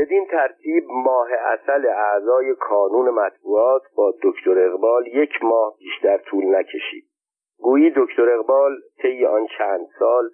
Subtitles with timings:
[0.00, 7.04] بدین ترتیب ماه اصل اعضای کانون مطبوعات با دکتر اقبال یک ماه بیشتر طول نکشید.
[7.58, 10.30] گویی دکتر اقبال طی آن چند سال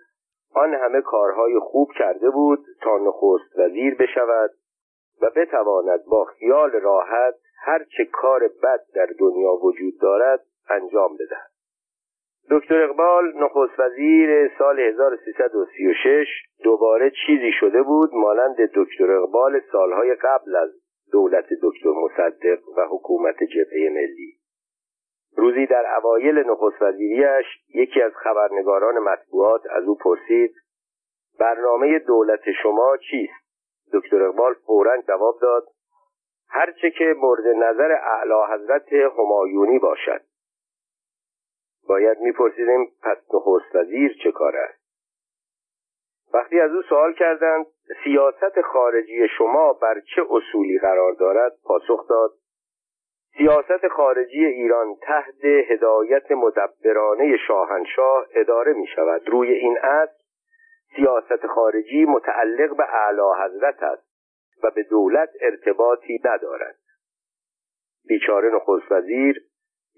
[0.55, 4.51] آن همه کارهای خوب کرده بود تا نخست وزیر بشود
[5.23, 10.41] و بتواند با خیال راحت هرچه کار بد در دنیا وجود دارد
[10.71, 11.55] انجام بدهد.
[12.51, 16.27] دکتر اقبال نخست وزیر سال 1336
[16.65, 20.71] دوباره چیزی شده بود مانند دکتر اقبال سالهای قبل از
[21.13, 24.32] دولت دکتر مصدق و حکومت جبهه ملی.
[25.37, 30.54] روزی در اوایل نخست وزیریش یکی از خبرنگاران مطبوعات از او پرسید
[31.39, 33.47] برنامه دولت شما چیست؟
[33.92, 35.67] دکتر اقبال فورا جواب داد
[36.48, 40.20] هرچه که مورد نظر اعلی حضرت همایونی باشد.
[41.89, 44.86] باید میپرسیدیم پس نخست وزیر چه کار است؟
[46.34, 47.67] وقتی از او سوال کردند
[48.05, 52.31] سیاست خارجی شما بر چه اصولی قرار دارد پاسخ داد
[53.39, 60.12] سیاست خارجی ایران تحت هدایت مدبرانه شاهنشاه اداره می شود روی این اصل
[60.97, 64.07] سیاست خارجی متعلق به اعلی حضرت است
[64.62, 66.77] و به دولت ارتباطی ندارد.
[68.09, 69.42] بیچاره نخست وزیر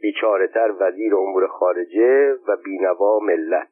[0.01, 3.69] بیچارهتر وزیر امور خارجه و بینوا ملت.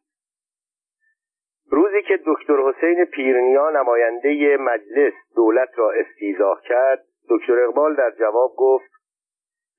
[1.70, 8.54] روزی که دکتر حسین پیرنیا نماینده مجلس دولت را استیزاه کرد دکتر اقبال در جواب
[8.56, 8.90] گفت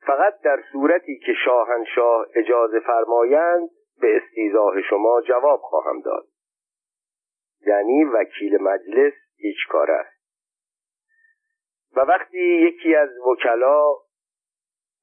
[0.08, 3.70] فقط در صورتی که شاهنشاه اجازه فرمایند
[4.02, 6.28] به استیزاه شما جواب خواهم داد.
[7.68, 10.18] یعنی وکیل مجلس هیچ کار است.
[11.96, 14.07] و وقتی یکی از وکلا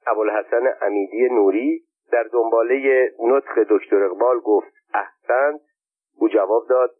[0.06, 5.60] ابوالحسن امیدی نوری در دنباله نطق دکتر اقبال گفت احسنت.
[6.18, 6.90] او جواب داد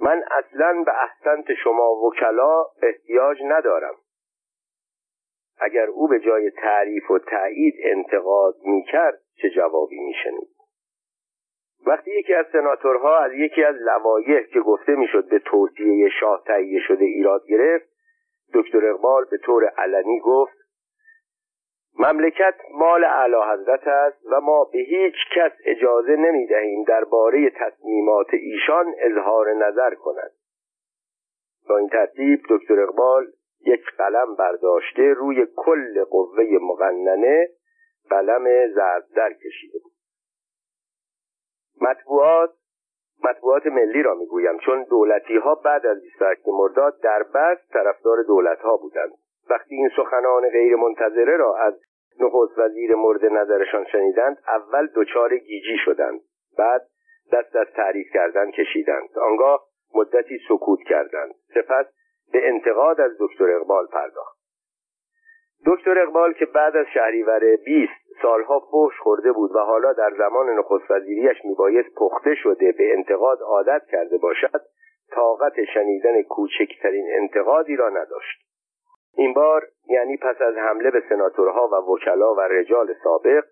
[0.00, 3.94] من اصلا به احسنت شما وکلا احتیاج ندارم.
[5.58, 10.48] اگر او به جای تعریف و تایید انتقاد می‌کرد چه جوابی میشنید؟
[11.86, 16.80] وقتی یکی از سناتورها از یکی از لوایح که گفته می‌شد به توصیه شاه تهیه
[16.80, 17.88] شده ایراد گرفت
[18.54, 20.63] دکتر اقبال به طور علنی گفت
[21.98, 28.26] مملکت مال اعلی حضرت است و ما به هیچ کس اجازه نمی دهیم درباره تصمیمات
[28.32, 30.30] ایشان اظهار نظر کند.
[31.68, 33.26] با این ترتیب دکتر اقبال
[33.66, 37.48] یک قلم برداشته روی کل قوه مقننه
[38.10, 38.68] قلم
[39.14, 39.92] زرد کشیده بود.
[41.80, 42.50] مطبوعات
[43.24, 48.58] مطبوعات ملی را می‌گویم چون دولتی ها بعد از 28 مرداد در بست طرفدار دولت
[48.58, 49.12] ها بودند.
[49.50, 51.74] وقتی این سخنان غیر منتظره را از
[52.20, 56.20] نخست وزیر مورد نظرشان شنیدند اول دچار گیجی شدند.
[56.58, 56.82] بعد
[57.32, 59.08] دست از تعریف کردن کشیدند.
[59.18, 61.34] آنگاه مدتی سکوت کردند.
[61.54, 61.86] سپس
[62.32, 64.38] به انتقاد از دکتر اقبال پرداخت.
[65.66, 70.50] دکتر اقبال که بعد از شهریور 20 سالها فحش خورده بود و حالا در زمان
[70.50, 74.60] نخست وزیریش میبایست پخته شده به انتقاد عادت کرده باشد
[75.10, 78.53] طاقت شنیدن کوچکترین انتقادی را نداشت.
[79.16, 83.44] این بار یعنی پس از حمله به سناتورها و وکلا و رجال سابق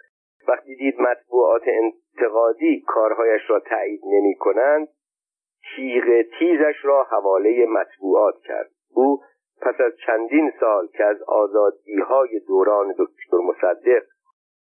[0.49, 4.89] وقتی دید مطبوعات انتقادی کارهایش را تایید نمی کنند
[5.77, 8.71] تیغ تیزش را حواله مطبوعات کرد.
[8.95, 9.21] او
[9.61, 14.03] پس از چندین سال که از آزادی های دوران دکتر مصدق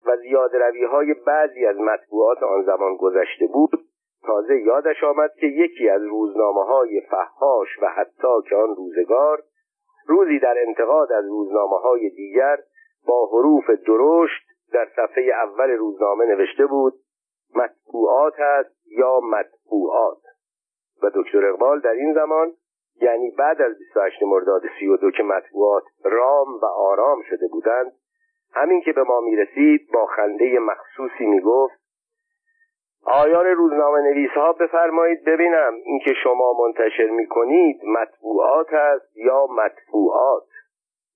[0.06, 3.71] و زیاد روی های بعضی از مطبوعات آن زمان گذشته بود
[4.27, 9.43] تازه یادش آمد که یکی از روزنامه های فحاش و حتی که آن روزگار
[10.10, 12.59] روزی در انتقاد از روزنامه های دیگر
[13.06, 16.94] با حروف درشت در صفحه اول روزنامه نوشته بود
[17.54, 20.19] مطبوعات است یا مطبوعات؟
[21.03, 22.53] و دکتر اقبال در این زمان
[23.03, 27.93] یعنی بعد از 28 مرداد 32 که مطبوعات رام و آرام شده بودند
[28.53, 31.80] همین که به ما می‌رسید با خنده مخصوصی می‌گفت
[33.05, 40.47] آیار روزنامه نویس ها بفرمایید ببینم اینکه شما منتشر می‌کنید مطبوعات است یا مطبوعات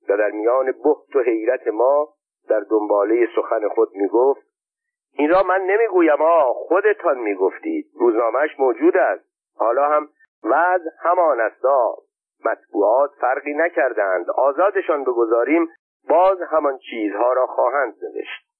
[0.08, 2.08] و در میان بحت و حیرت ما
[2.48, 4.46] در دنباله سخن خود می‌گفت
[5.12, 7.86] این را من نمی‌گویم ها خودتان می‌گفتید.
[8.00, 9.25] روزنامهش موجود است.
[9.56, 10.08] حالا هم
[10.44, 11.64] وضع همان است
[12.44, 15.69] مطبوعات فرقی نکردند آزادشان بگذاریم
[16.08, 18.53] باز همان چیزها را خواهند نوشت.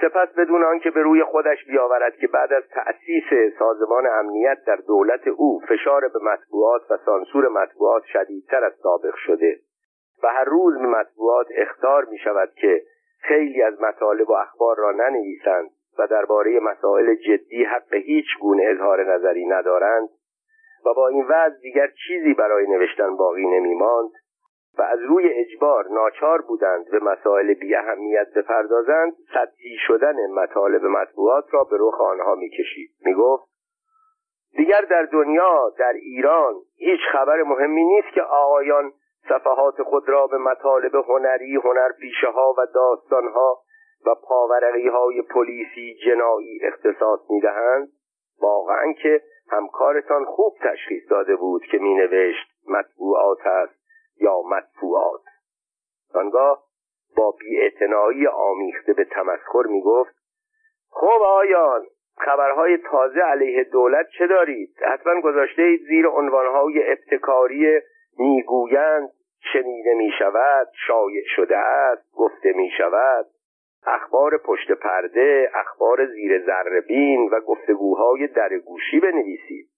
[0.00, 5.28] سپس بدون آنکه به روی خودش بیاورد که بعد از تأسیس سازمان امنیت در دولت
[5.28, 9.58] او فشار به مطبوعات و سانسور مطبوعات شدیدتر از سابق شده
[10.22, 12.82] و هر روز به مطبوعات اختار می شود که
[13.20, 19.14] خیلی از مطالب و اخبار را ننویسند و درباره مسائل جدی حق هیچ گونه اظهار
[19.14, 20.08] نظری ندارند
[20.86, 24.10] و با این وضع دیگر چیزی برای نوشتن باقی نمیماند.
[24.78, 31.44] و از روی اجبار ناچار بودند به مسائل بی اهمیت بپردازند سطحی شدن مطالب مطبوعات
[31.50, 32.90] را به رخ آنها می‌کشید.
[33.04, 33.44] می‌گفت
[34.56, 38.92] دیگر در دنیا در ایران هیچ خبر مهمی نیست که آقایان
[39.28, 43.58] صفحات خود را به مطالب هنری هنرپیشه ها و داستان ها
[44.06, 47.88] و پاورقی های پلیسی جنایی اختصاص می‌دهند.
[48.40, 53.85] واقعا که همکارتان خوب تشخیص داده بود که می نوشت مطبوعات است.
[54.20, 55.20] یا مدفوعات.
[56.14, 56.62] آنگاه
[57.16, 60.14] با بیاعتنایی آمیخته به تمسخر می گفت
[60.90, 61.86] خب آیان
[62.18, 67.80] خبرهای تازه علیه دولت چه دارید؟ حتما گذاشته اید زیر عنوانهای ابتکاری
[68.18, 69.10] می‌گویند
[69.52, 73.26] شنیده می شود شایع شده است گفته می شود
[73.86, 79.68] اخبار پشت پرده اخبار زیر زربین و گفتگوهای درگوشی بنویسید.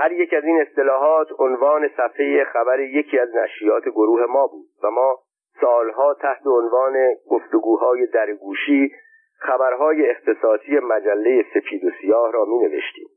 [0.00, 4.90] هر یک از این اصطلاحات عنوان صفحه خبر یکی از نشریات گروه ما بود و
[4.90, 5.18] ما
[5.60, 8.92] سالها تحت عنوان گفتگوهای درگوشی
[9.38, 13.08] خبرهای اختصاصی مجله سپید و سیاه را می نوشتیم.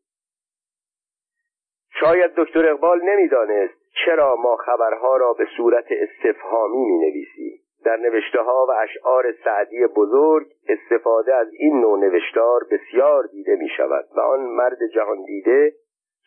[2.00, 3.74] شاید دکتر اقبال نمی‌دانست
[4.06, 7.60] چرا ما خبرها را به صورت استفهامی می نویسیم.
[7.86, 13.70] در نوشته ها و اشعار سعدی بزرگ استفاده از این نوع نوشتار بسیار دیده می
[13.78, 15.74] شود و آن مرد جهان دیده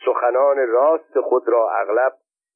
[0.04, 2.12] سخنان راست خود را اغلب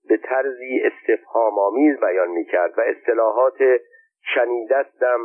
[0.09, 3.59] به طرزی استفهام آمیز بیان می کرد و اصطلاحات
[4.35, 5.19] شنیدستم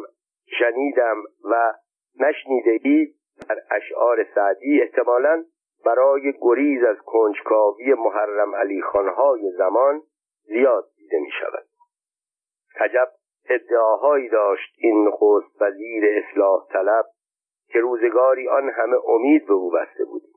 [0.60, 1.74] شنیدم و
[2.20, 3.16] نشنیدگی
[3.50, 5.44] در اشعار سعدی احتمالا
[5.86, 10.02] برای گریز از کنجکاوی محرم علی خانهای زمان
[10.44, 11.66] زیاد دیده می شود
[12.80, 13.08] عجب
[13.50, 17.06] ادعاهایی داشت این نخست وزیر اصلاح طلب
[17.68, 20.34] که روزگاری آن همه امید به او بسته بودیم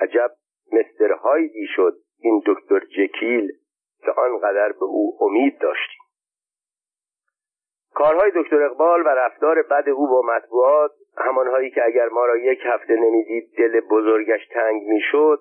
[0.00, 0.30] عجب
[0.72, 1.96] مستر هایدی شد.
[2.18, 3.52] این دکتر جکیل
[4.04, 6.02] که آنقدر به او امید داشتیم.
[7.94, 12.58] کارهای دکتر اقبال و رفتار بد او با مطبوعات همانهایی که اگر ما را یک
[12.64, 15.40] هفته نمی‌دید دل بزرگش تنگ می‌شد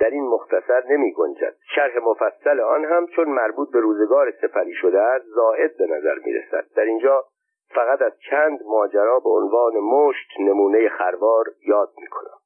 [0.00, 1.54] در این مختصر نمی گنجد.
[1.74, 6.32] شرح مفصل آن هم چون مربوط به روزگار سپری شده است زائد به نظر می
[6.32, 6.64] رسد.
[6.76, 7.24] در اینجا
[7.68, 12.37] فقط از چند ماجرا به عنوان مشت نمونه خروار یاد می کنم.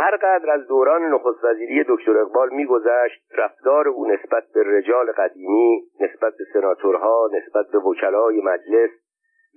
[0.00, 5.82] هر قدر از دوران نخست وزیری دکتر اقبال میگذشت رفتار او نسبت به رجال قدیمی
[6.00, 8.90] نسبت به سناتورها نسبت به وکلای مجلس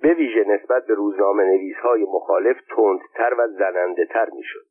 [0.02, 4.66] به ویژه نسبت به روزنامه نویس های مخالف تندتر و زننده تر می شد.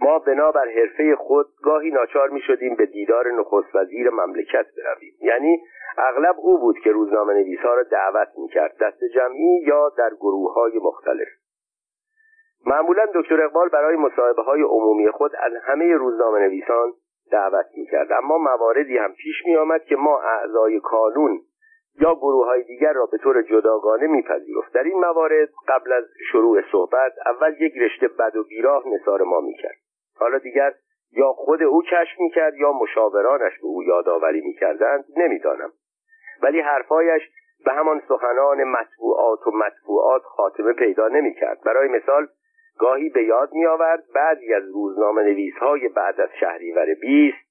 [0.00, 5.62] ما بنابر حرفه خود گاهی ناچار می شدیم به دیدار نخست وزیر مملکت برویم یعنی
[5.98, 10.54] اغلب او بود که روزنامه نویس را دعوت می کرد دست جمعی یا در گروه
[10.54, 11.28] های مختلف
[12.66, 16.92] معمولا دکتر اقبال برای مصاحبه های عمومی خود از همه روزنامه نویسان
[17.32, 21.40] دعوت می کرد اما مواردی هم پیش می آمد که ما اعضای کانون
[22.00, 24.72] یا گروه های دیگر را به طور جداگانه میپذیرفت.
[24.74, 29.40] در این موارد قبل از شروع صحبت اول یک رشته بد و بیراه نثار ما
[29.40, 29.76] می‌کرد.
[30.18, 30.74] حالا دیگر
[31.12, 35.72] یا خود او کشف می‌کرد یا مشاورانش به او یادآوری می‌کردند نمی‌دانم.
[36.42, 37.22] ولی حرفایش
[37.64, 41.60] به همان سخنان مطبوعات و مطبوعات خاتمه پیدا نمی‌کرد.
[41.64, 42.26] برای مثال
[42.80, 47.50] گاهی به یاد میآورد بعضی از روزنامه نویس های بعد از شهریور بیست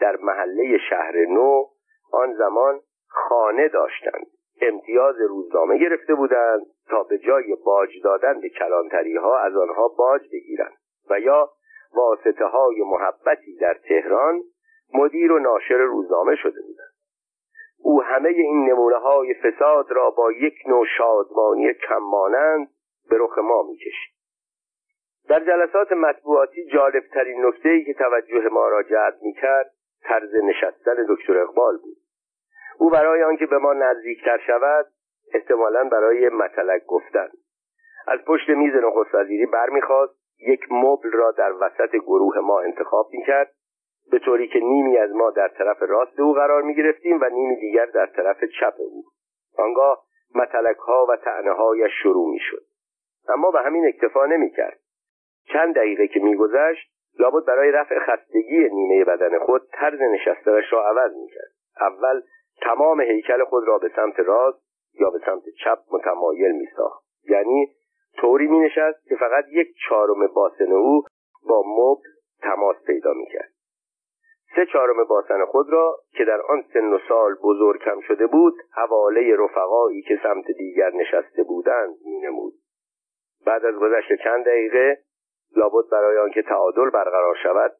[0.00, 1.64] در محله شهر نو
[2.12, 4.26] آن زمان خانه داشتند.
[4.62, 10.22] امتیاز روزنامه گرفته بودند تا به جای باج دادن به کلانتری ها از آنها باج
[10.32, 10.76] بگیرند
[11.10, 11.50] و یا
[11.94, 14.42] واسطه های محبتی در تهران
[14.94, 16.94] مدیر و ناشر روزنامه شده بودند.
[17.82, 22.68] او همه این نمونه های فساد را با یک نوع شادمانی کمانند
[23.10, 24.19] به رخ ما می‌کشید.
[25.30, 29.70] در جلسات مطبوعاتی جالبترین نکته ای که توجه ما را جلب می‌کرد
[30.02, 31.96] طرز نشستن دکتر اقبال بود.
[32.78, 34.86] او برای آنکه به ما نزدیکتر شود
[35.34, 37.28] احتمالا برای مطلق گفتن.
[38.06, 40.14] از پشت میز نخست وزیری برمیخواست
[40.46, 43.52] یک مبل را در وسط گروه ما انتخاب می‌کرد
[44.10, 47.56] به طوری که نیمی از ما در طرف راست او قرار می گرفتیم و نیمی
[47.60, 49.04] دیگر در طرف چپ او.
[49.58, 52.62] آنگاه مطلق ها و تعنه هایش شروع می شد
[53.28, 54.78] اما به همین اکتفا نمی کرد
[55.44, 61.16] چند دقیقه که میگذشت لابد برای رفع خستگی نیمه بدن خود طرز نشستنش را عوض
[61.16, 62.22] می کرد اول
[62.62, 64.62] تمام هیکل خود را به سمت راست
[64.94, 67.74] یا به سمت چپ متمایل می ساخت یعنی
[68.16, 71.02] طوری می نشست که فقط یک چهارم باسن او
[71.48, 72.08] با مبل
[72.42, 73.50] تماس پیدا می کرد
[74.56, 78.54] سه چهارم باسن خود را که در آن سن و سال بزرگ کم شده بود
[78.72, 82.52] حواله رفقایی که سمت دیگر نشسته بودند می نمود.
[83.46, 84.98] بعد از گذشت چند دقیقه
[85.56, 87.72] لابد برای آنکه تعادل برقرار شود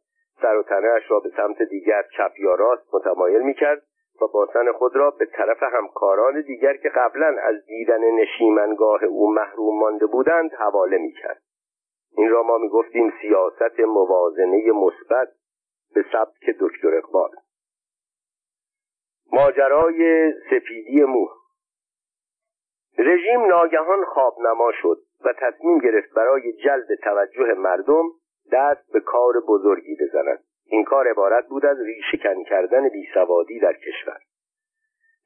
[0.43, 3.83] سر و تنهاش را به سمت دیگر چپ یا راست متمایل می‌کرد
[4.23, 9.79] و باسن خود را به طرف همکاران دیگر که قبلا از دیدن نشیمنگاه او محروم
[9.79, 11.43] مانده بودند حواله می‌کرد.
[12.17, 15.29] این را ما می‌گفتیم سیاست موازنه مثبت
[15.95, 17.31] به سبک دکتر اقبال.
[19.33, 21.29] ماجرای سپیدی مو.
[22.99, 24.99] رژیم ناگهان خواب نما شد.
[25.25, 28.05] و تصمیم گرفت برای جلب توجه مردم
[28.53, 30.39] دست به کار بزرگی بزند.
[30.67, 34.19] این کار عبارت بود از ریشهکن کردن بیسوادی در کشور.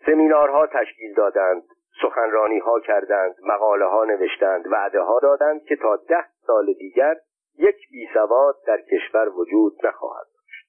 [0.07, 1.63] سمینارها تشکیل دادند
[2.03, 7.17] سخنرانی ها کردند مقاله ها نوشتند وعده ها دادند که تا ده سال دیگر
[7.59, 10.69] یک بیسواد در کشور وجود نخواهد داشت.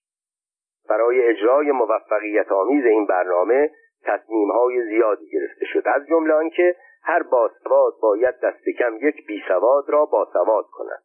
[0.89, 3.72] برای اجرای موفقیت آمیز این برنامه
[4.03, 5.84] تصمیم های زیادی گرفته شد.
[5.86, 11.03] از جمله آنکه هر باسواد باید دست کم یک بیسواد را باسواد کند.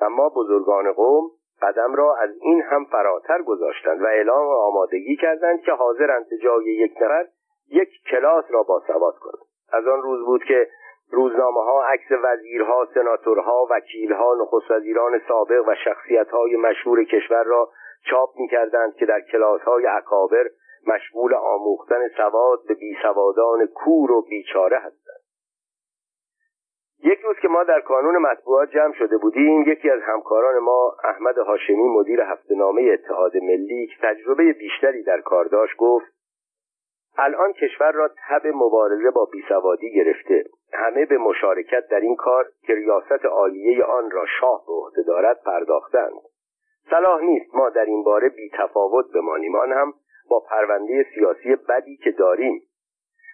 [0.00, 1.30] اما بزرگان قوم
[1.62, 6.92] قدم را از این هم فراتر گذاشتند و اعلام آمادگی کردند که حاضرند جای یک
[7.00, 7.26] نفر
[7.68, 9.46] یک کلاس را باسواد کنند.
[9.72, 10.68] از آن روز بود که
[11.10, 17.68] روزنامه ها عکس وزیرها سناتورها وکیلها نخست وزیران سابق و شخصیت های مشهور کشور را
[18.10, 20.44] چاپ می کردند که در کلاس های اکابر
[20.86, 25.24] مشغول آموختن سواد به بیسوادان کور و بیچاره هستند.
[27.04, 31.38] یک روز که ما در کانون مطبوعات جمع شده بودیم یکی از همکاران ما احمد
[31.38, 36.06] هاشمی مدیر هفتهنامه اتحاد ملی که تجربه بیشتری در کار داشت گفت
[37.18, 40.44] الان کشور را تب مبارزه با بیسوادی گرفته.
[40.72, 45.42] همه به مشارکت در این کار که ریاست عالیه آن را شاه به عهده دارد
[45.46, 46.20] پرداختند.
[46.90, 49.56] صلاح نیست ما در این باره بیتفاوت بمانیم.
[49.56, 49.92] آن هم
[50.30, 52.62] با پرونده سیاسی بدی که داریم.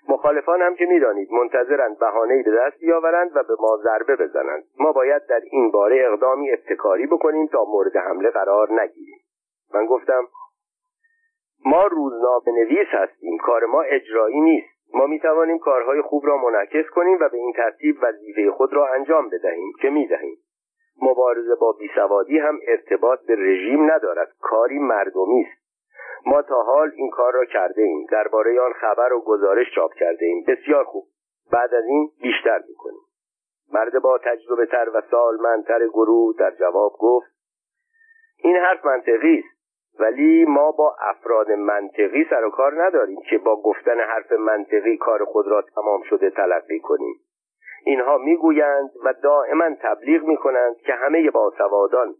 [0.09, 4.65] مخالفان هم که می‌دانید منتظرند بهانهای به دست بیاورند و به ما ضربه بزنند.
[4.79, 9.19] ما باید در این باره اقدامی ابتکاری بکنیم تا مورد حمله قرار نگیریم.
[9.75, 10.29] من گفتم
[11.65, 14.69] ما روزنامه نویس هستیم کار ما اجرایی نیست.
[14.95, 18.95] ما می توانیم کارهای خوب را منعکس کنیم و به این ترتیب وظیفه خود را
[18.95, 19.73] انجام بدهیم.
[19.83, 20.37] که می دهیم
[21.03, 24.29] مبارزه با بیسوادی هم ارتباط به رژیم ندارد.
[24.41, 25.60] کاری مردمی است.
[26.27, 30.27] ما تا حال این کار را کرده ایم درباره آن خبر و گزارش چاپ کرده
[30.27, 31.05] ایم بسیار خوب.
[31.53, 33.01] بعد از این بیشتر می‌کنیم.
[33.73, 37.31] مرد با تجربه تر و سالمندتر گروه در جواب گفت
[38.43, 39.61] این حرف منطقی است
[40.01, 45.25] ولی ما با افراد منطقی سر و کار نداریم که با گفتن حرف منطقی کار
[45.25, 47.15] خود را تمام شده تلقی کنیم.
[47.85, 52.15] اینها می‌گویند و دائما تبلیغ می‌کنند که همه باسوادان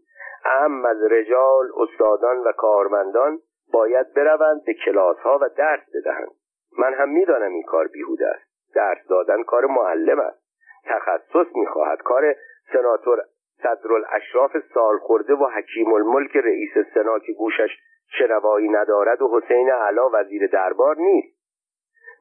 [0.45, 3.39] اهم از رجال استادان و کارمندان
[3.73, 6.31] باید بروند به کلاس ها و درس بدهند.
[6.79, 8.73] من هم می‌دانم این کار بیهوده است.
[8.75, 10.41] درس دادن کار معلم است.
[10.85, 12.01] تخصص می‌خواهد.
[12.01, 12.35] کار
[12.73, 13.21] سناتور
[13.63, 17.77] صدرالاشراف سال خورده و حکیم الملک رئیس سنا که گوشش
[18.17, 21.41] شنوایی ندارد و حسین علا وزیر دربار نیست.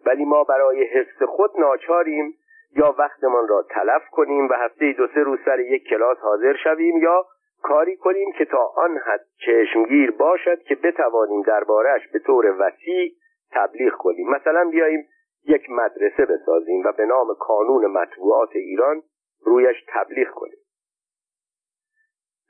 [0.07, 2.35] ولی ما برای حفظ خود ناچاریم
[2.77, 6.97] یا وقتمان را تلف کنیم و هفته دو سه روز سر یک کلاس حاضر شویم
[6.97, 7.25] یا
[7.63, 13.15] کاری کنیم که تا آن حد چشمگیر باشد که بتوانیم دربارهش به طور وسیع
[13.53, 14.31] تبلیغ کنیم.
[14.31, 15.09] مثلا بیاییم
[15.45, 19.03] یک مدرسه بسازیم و به نام کانون مطبوعات ایران
[19.45, 20.59] رویش تبلیغ کنیم.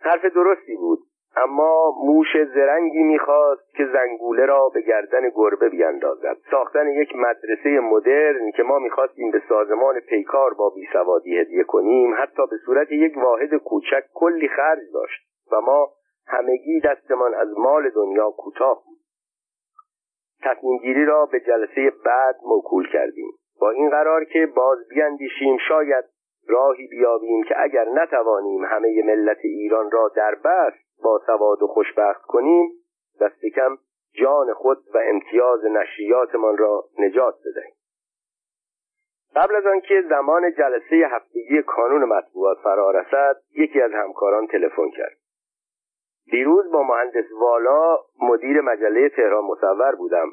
[0.00, 0.99] حرف درستی بود.
[1.37, 6.37] اما موش زرنگی می‌خواست که زنگوله را به گردن گربه بیاندازد.
[6.50, 12.42] ساختن یک مدرسه مدرن که ما می‌خواستیم به سازمان پیکار با بیسوادی هدیه کنیم حتی
[12.50, 15.22] به صورت یک واحد کوچک کلی خرج داشت
[15.52, 15.88] و ما
[16.26, 18.99] همگی دستمان از مال دنیا کوتاه بود.
[20.42, 23.30] تصمیم را به جلسه بعد موکول کردیم.
[23.60, 26.04] با این قرار که باز بیاندیشیم شاید
[26.50, 32.23] راهی بیابیم که اگر نتوانیم همه ملت ایران را در بست با سواد و خوشبخت
[32.23, 32.71] کنیم
[33.21, 33.78] دست کم
[34.12, 37.75] جان خود و امتیاز نشریاتمان را نجات بدهیم.
[39.37, 45.16] قبل از آنکه زمان جلسه هفتگی کانون مطبوعات فرا رسد یکی از همکاران تلفن کرد.
[46.30, 50.28] دیروز با مهندس والا مدیر مجله تهران مصور بودم.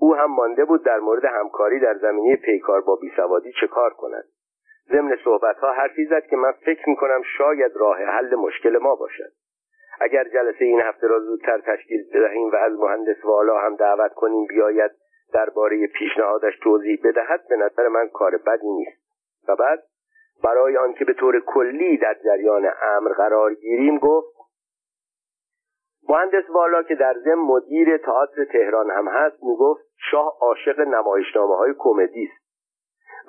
[0.00, 4.24] او هم مانده بود در مورد همکاری در زمینه پیکار با بیسوادی چه کار کند.
[4.92, 8.94] ضمن صحبت ها حرفی زد که من فکر می کنم شاید راه حل مشکل ما
[8.94, 9.32] باشد.
[10.00, 14.46] اگر جلسه این هفته را زودتر تشکیل بدهیم و از مهندس والا هم دعوت کنیم
[14.46, 14.90] بیاید
[15.32, 19.02] درباره پیشنهادش توضیح بدهد به نظر من کار بدی نیست.
[19.48, 19.82] و بعد
[20.44, 24.36] برای آنکه به طور کلی در جریان امر قرار گیریم گفت
[26.08, 31.74] مهندس والا که در ضمن مدیر تئاتر تهران هم هست می‌گفت شاه عاشق نمایشنامه های
[31.78, 32.39] کمدی است.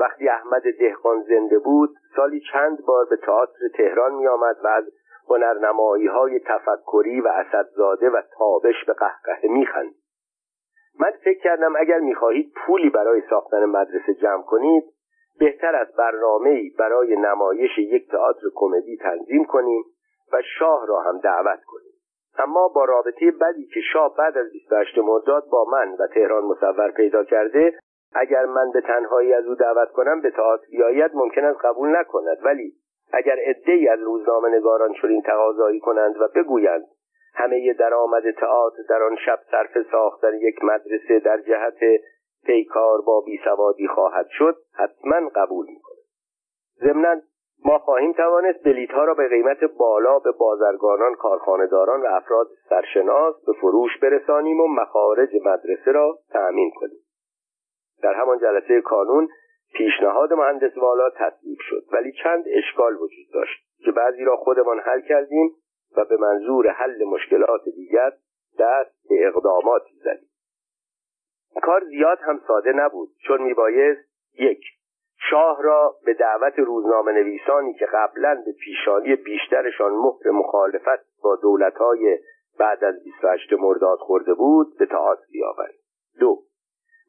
[0.01, 4.83] وقتی احمد دهقان زنده بود سالی چند بار به تئاتر تهران می آمد و از
[5.29, 9.93] هنرنمایی های تفکری و اسدزاده و تابش به قهقه میخند.
[10.99, 14.83] من فکر کردم اگر می‌خواهید پولی برای ساختن مدرسه جمع کنید
[15.39, 19.83] بهتر از برنامه برای نمایش یک تئاتر کمدی تنظیم کنیم
[20.33, 21.91] و شاه را هم دعوت کنیم.
[22.37, 26.91] اما با رابطه بدی که شاه بعد از 28 مرداد با من و تهران مصور
[26.91, 27.73] پیدا کرده
[28.13, 32.37] اگر من به تنهایی از او دعوت کنم به تئاتر بیاید ممکن است قبول نکند.
[32.43, 32.73] ولی
[33.13, 36.83] اگر عدهای از روزنامه نگاران چنین تقاضایی کنند و بگویند
[37.33, 42.01] همه درآمد تئاتر در آن شب صرف ساختن یک مدرسه در جهت
[42.45, 45.97] پیکار با بیسوادی خواهد شد حتما قبول می‌کنه
[46.83, 47.21] ضمنا
[47.65, 53.35] ما خواهیم توانست بلیت ها را به قیمت بالا به بازرگانان کارخانهداران و افراد سرشناس
[53.45, 57.00] به فروش برسانیم و مخارج مدرسه را تأمین کنیم.
[58.03, 59.29] در همان جلسه کانون
[59.73, 61.83] پیشنهاد مهندس والا تصویب شد.
[61.91, 65.51] ولی چند اشکال وجود داشت که بعضی را خودمان حل کردیم
[65.97, 68.11] و به منظور حل مشکلات دیگر
[68.59, 70.29] دست به اقداماتی زدیم.
[71.61, 74.01] کار زیاد هم ساده نبود چون میبایست
[74.39, 74.61] یک
[75.29, 82.19] شاه را به دعوت روزنامه نویسانی که قبلا به پیشانی بیشترشان مهر مخالفت با دولتهای
[82.59, 85.79] بعد از 28 مرداد خورده بود به تئاتر بیاوریم.
[86.19, 86.43] دو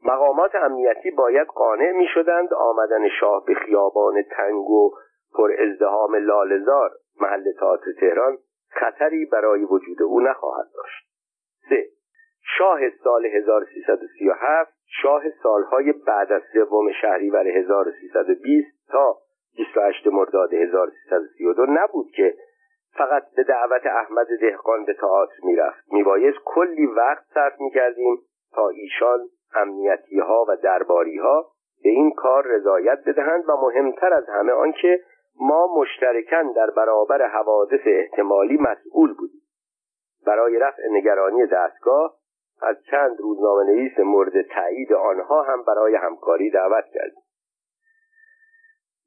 [0.05, 4.91] مقامات امنیتی باید قانع می شدند آمدن شاه به خیابان تنگ و
[5.35, 6.91] پر ازدهام لالزار
[7.21, 8.39] محل تئاتر تهران
[8.71, 11.09] خطری برای وجود او نخواهد داشت.
[11.69, 11.87] سه
[12.59, 19.17] شاه سال 1337 شاه سالهای بعد از سوم شهریور 1320 تا
[19.57, 22.35] 28 مرداد 1332 نبود که
[22.95, 25.93] فقط به دعوت احمد دهقان به تئاتر می‌رفت.
[25.93, 28.19] میبایست کلی وقت صرف می‌کردیم
[28.55, 31.47] تا ایشان امنیتی ها و درباری ها
[31.83, 35.01] به این کار رضایت بدهند و مهمتر از همه آنکه
[35.41, 39.43] ما مشترکاً در برابر حوادث احتمالی مسئول بودیم.
[40.27, 42.15] برای رفع نگرانی دستگاه
[42.63, 47.22] از چند روزنامه نویس مورد تایید آنها هم برای همکاری دعوت کردیم.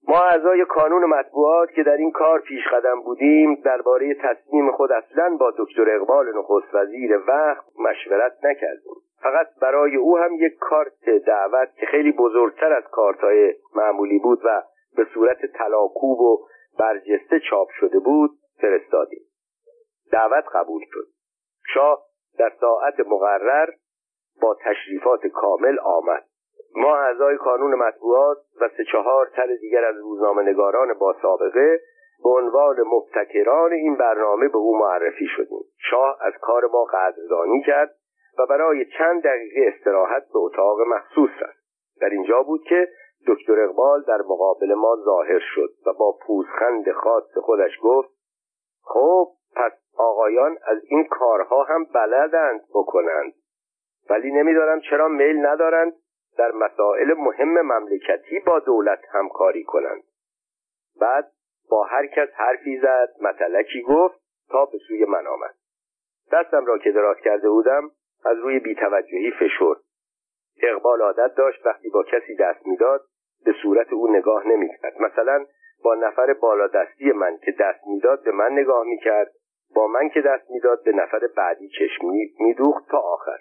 [0.07, 5.37] ما اعضای کانون مطبوعات که در این کار پیش قدم بودیم درباره تصمیم خود اصلا
[5.39, 8.93] با دکتر اقبال نخست وزیر وقت مشورت نکردیم.
[9.21, 14.63] فقط برای او هم یک کارت دعوت که خیلی بزرگتر از کارتهای معمولی بود و
[14.97, 16.47] به صورت تلاکوب و
[16.79, 19.21] برجسته چاپ شده بود فرستادیم.
[20.11, 21.07] دعوت قبول شد.
[21.73, 22.03] شاه
[22.37, 23.69] در ساعت مقرر
[24.41, 26.23] با تشریفات کامل آمد.
[26.75, 31.79] ما اعضای کانون مطبوعات و سه چهار تن دیگر از روزنامه نگاران با سابقه
[32.23, 35.63] به عنوان مبتکران این برنامه به او معرفی شدیم.
[35.89, 37.95] شاه از کار ما قدردانی کرد
[38.39, 41.65] و برای چند دقیقه استراحت به اتاق مخصوص رفت.
[42.01, 42.88] در اینجا بود که
[43.27, 48.09] دکتر اقبال در مقابل ما ظاهر شد و با پوزخند خاص خودش گفت
[48.83, 53.33] خب پس آقایان از این کارها هم بلدند بکنند.
[54.09, 55.93] ولی نمیدارم چرا میل ندارند
[56.37, 60.03] در مسائل مهم مملکتی با دولت همکاری کنند.
[61.01, 61.31] بعد
[61.69, 64.19] با هر کس حرفی زد مطلکی گفت
[64.49, 65.55] تا به سوی من آمد.
[66.31, 67.91] دستم را که دراز کرده بودم
[68.25, 69.77] از روی بیتوجهی فشرد.
[70.61, 73.01] اقبال عادت داشت وقتی با کسی دست می‌داد
[73.45, 75.01] به صورت او نگاه نمی‌کرد.
[75.01, 75.45] مثلا
[75.83, 79.31] با نفر بالادستی من که دست می‌داد به من نگاه می‌کرد
[79.75, 82.07] با من که دست می‌داد به نفر بعدی چشم
[82.39, 83.37] میدوخت تا آخر.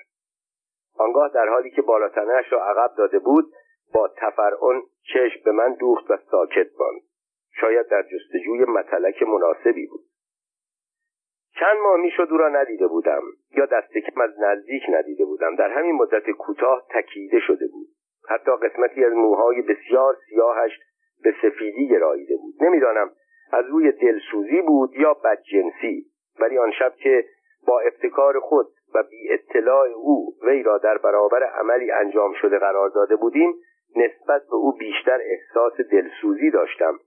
[0.99, 3.53] آنگاه در حالی که بالاتنش را عقب داده بود
[3.95, 7.01] با تفرعن چشم به من دوخت و ساکت ماند.
[7.61, 10.05] شاید در جستجوی مطلک مناسبی بود.
[11.61, 13.23] چند ماه می‌شد او را ندیده بودم
[13.57, 15.57] یا دست کم از نزدیک ندیده بودم.
[15.57, 17.87] در همین مدت کوتاه تکیده شده بود.
[18.29, 20.73] حتی قسمتی از موهای بسیار سیاهش
[21.23, 22.55] به سفیدی گراییده بود.
[22.61, 23.11] نمی‌دانم
[23.53, 26.07] از روی دلسوزی بود یا بدجنسی
[26.41, 27.25] ولی آن شب که
[27.67, 32.89] با ابتکار خود و بی اطلاع او وی را در برابر عملی انجام شده قرار
[32.89, 33.55] داده بودیم
[33.97, 36.99] نسبت به او بیشتر احساس دلسوزی داشتم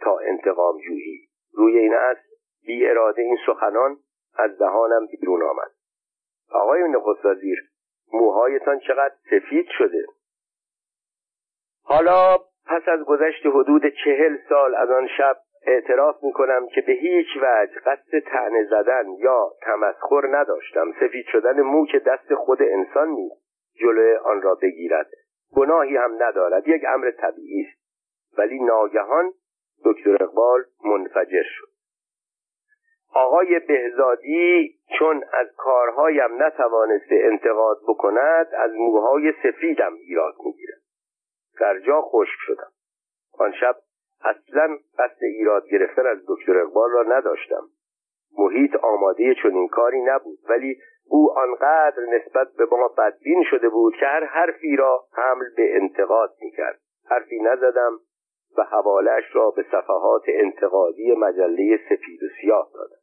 [0.00, 1.28] تا انتقام جویی.
[1.54, 2.28] روی این اصل
[2.66, 3.96] بی اراده این سخنان
[4.38, 5.70] از دهانم بیرون آمد.
[6.50, 7.58] آقای نخست وزیر
[8.12, 10.06] موهایتان چقدر سفید شده؟
[11.82, 16.92] حالا پس از گذشت حدود چهل سال از آن شب اعتراف می کنم که به
[16.92, 20.92] هیچ وجه قصد تنه زدن یا تمسخر نداشتم.
[21.00, 23.46] سفید شدن مو که دست خود انسان نیست
[23.80, 25.10] جلوی آن را بگیرد.
[25.56, 27.86] گناهی هم ندارد یک امر طبیعی است.
[28.38, 29.32] ولی ناگهان
[29.84, 31.68] دکتر اقبال منفجر شد.
[33.14, 40.80] آقای بهزادی چون از کارهایم نتوانسته انتقاد بکند از موهای سفیدم ایراد می‌گیرد.
[41.60, 42.70] در جا خشک شدم.
[43.38, 43.76] آن شب
[44.24, 47.62] اصلا قصد ایراد گرفتن از دکتر اقبال را نداشتم.
[48.38, 50.76] محیط آماده چنین کاری نبود ولی
[51.08, 56.30] او آنقدر نسبت به ما بدبین شده بود که هر حرفی را حمل به انتقاد
[56.40, 56.80] می‌کرد.
[57.10, 57.98] حرفی نزدم
[58.58, 62.96] و حوالش را به صفحات انتقادی مجله سفید و سیاه دادم.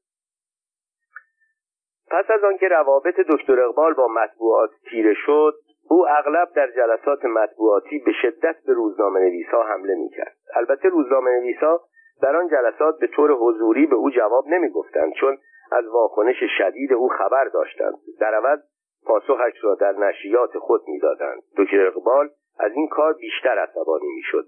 [2.12, 5.54] پس از آنکه روابط دکتر اقبال با مطبوعات تیره شد
[5.90, 10.36] او اغلب در جلسات مطبوعاتی به شدت به روزنامه نویسا حمله می‌کرد.
[10.56, 11.82] البته روزنامه نویسا
[12.22, 15.38] در آن جلسات به طور حضوری به او جواب نمی‌گفتند چون
[15.72, 17.94] از واکنش شدید او خبر داشتند.
[18.20, 18.60] در عوض
[19.06, 21.42] پاسخش را در نشریات خود می‌دادند.
[21.58, 24.46] دکتر اقبال از این کار بیشتر عصبانی می‌شد.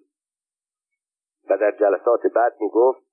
[1.50, 3.05] و در جلسات بعد می‌گفت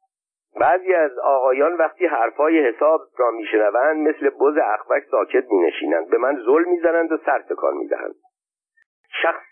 [0.61, 6.11] بعضی از آقایان وقتی حرفهای حساب را میشنوند مثل بز اخبک ساکت مینشینند.
[6.11, 8.15] به من ظلم می‌زنند و سر تکان می‌دهند.
[9.23, 9.45] شخص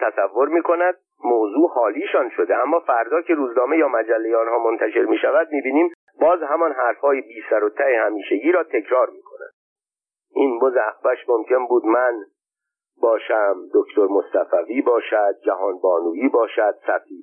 [0.00, 5.48] تصور می‌کند موضوع حالیشان شده اما فردا که روزنامه یا مجله آنها منتشر می شود
[5.52, 9.50] می بینیم باز همان حرفهای بی سر و ته همیشگی را تکرار می کند
[10.34, 12.12] این بز اخبش ممکن بود من
[13.00, 16.74] باشم دکتر مصطفوی باشد جهان بانویی باشد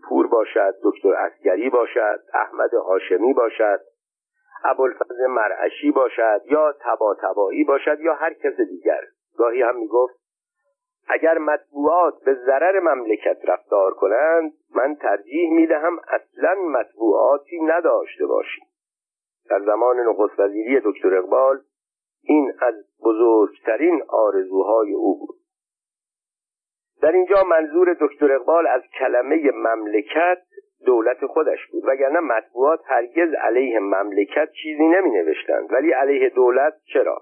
[0.10, 3.80] پور باشد دکتر اسگری باشد احمد هاشمی باشد
[4.64, 9.02] ابوالفضل مرعشی باشد یا تبا تبایی باشد یا هر کس دیگر.
[9.38, 10.22] گاهی هم می‌گفت
[11.08, 18.66] اگر مطبوعات به ضرر مملکت رفتار کنند من ترجیح می‌دهم اصلا مطبوعاتی نداشته باشیم.
[19.50, 21.60] در زمان نخست وزیری دکتر اقبال
[22.24, 25.41] این از بزرگترین آرزوهای او بود.
[27.02, 30.42] در اینجا منظور دکتر اقبال از کلمه مملکت
[30.86, 37.22] دولت خودش بود وگرنه مطبوعات هرگز علیه مملکت چیزی نمی نوشتند ولی علیه دولت چرا؟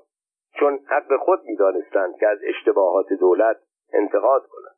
[0.60, 3.58] چون حق خود می دانستند که از اشتباهات دولت
[3.94, 4.76] انتقاد کنند.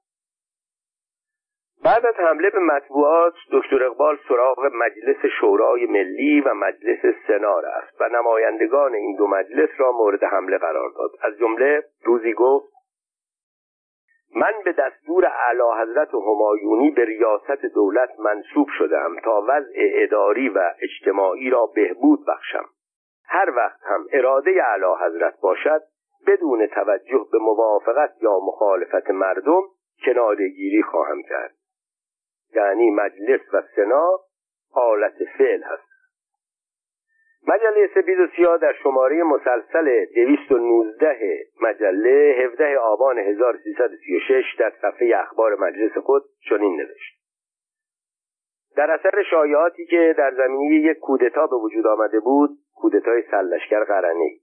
[1.84, 8.02] بعد از حمله به مطبوعات دکتر اقبال سراغ مجلس شورای ملی و مجلس سنا رفت
[8.02, 11.12] و نمایندگان این دو مجلس را مورد حمله قرار داد.
[11.24, 12.81] از جمله روزی گفت
[14.36, 20.74] من به دستور اعلی حضرت همایونی به ریاست دولت منصوب شدم تا وضع اداری و
[20.82, 22.66] اجتماعی را بهبود بخشم.
[23.26, 25.82] هر وقت هم اراده اعلی حضرت باشد
[26.28, 29.62] بدون توجه به موافقت یا مخالفت مردم
[30.06, 31.56] کنارگیری خواهم کرد.
[32.56, 34.20] یعنی مجلس و سنا
[34.72, 35.91] حالت فعل هست.
[37.48, 41.18] مجله سپید و سیاه در شماره مسلسل 219
[41.62, 47.22] مجله 17 آبان 1336 در صفحه اخبار مجلس خود چنین نوشت.
[48.76, 54.41] در اثر شایعاتی که در زمینه یک کودتا به وجود آمده بود کودتای سلشکر قرنی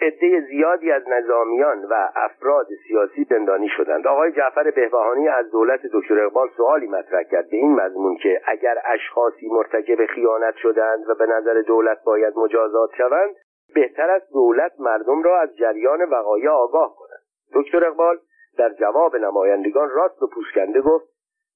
[0.00, 4.06] عده زیادی از نظامیان و افراد سیاسی زندانی شدند.
[4.06, 8.78] آقای جعفر بهبهانی از دولت دکتر اقبال سوالی مطرح کرد به این مضمون که اگر
[8.84, 13.34] اشخاصی مرتکب خیانت شدند و به نظر دولت باید مجازات شوند
[13.74, 17.20] بهتر است دولت مردم را از جریان وقایع آگاه کند.
[17.54, 18.18] دکتر اقبال
[18.58, 21.08] در جواب نمایندگان راست و پوشکنده گفت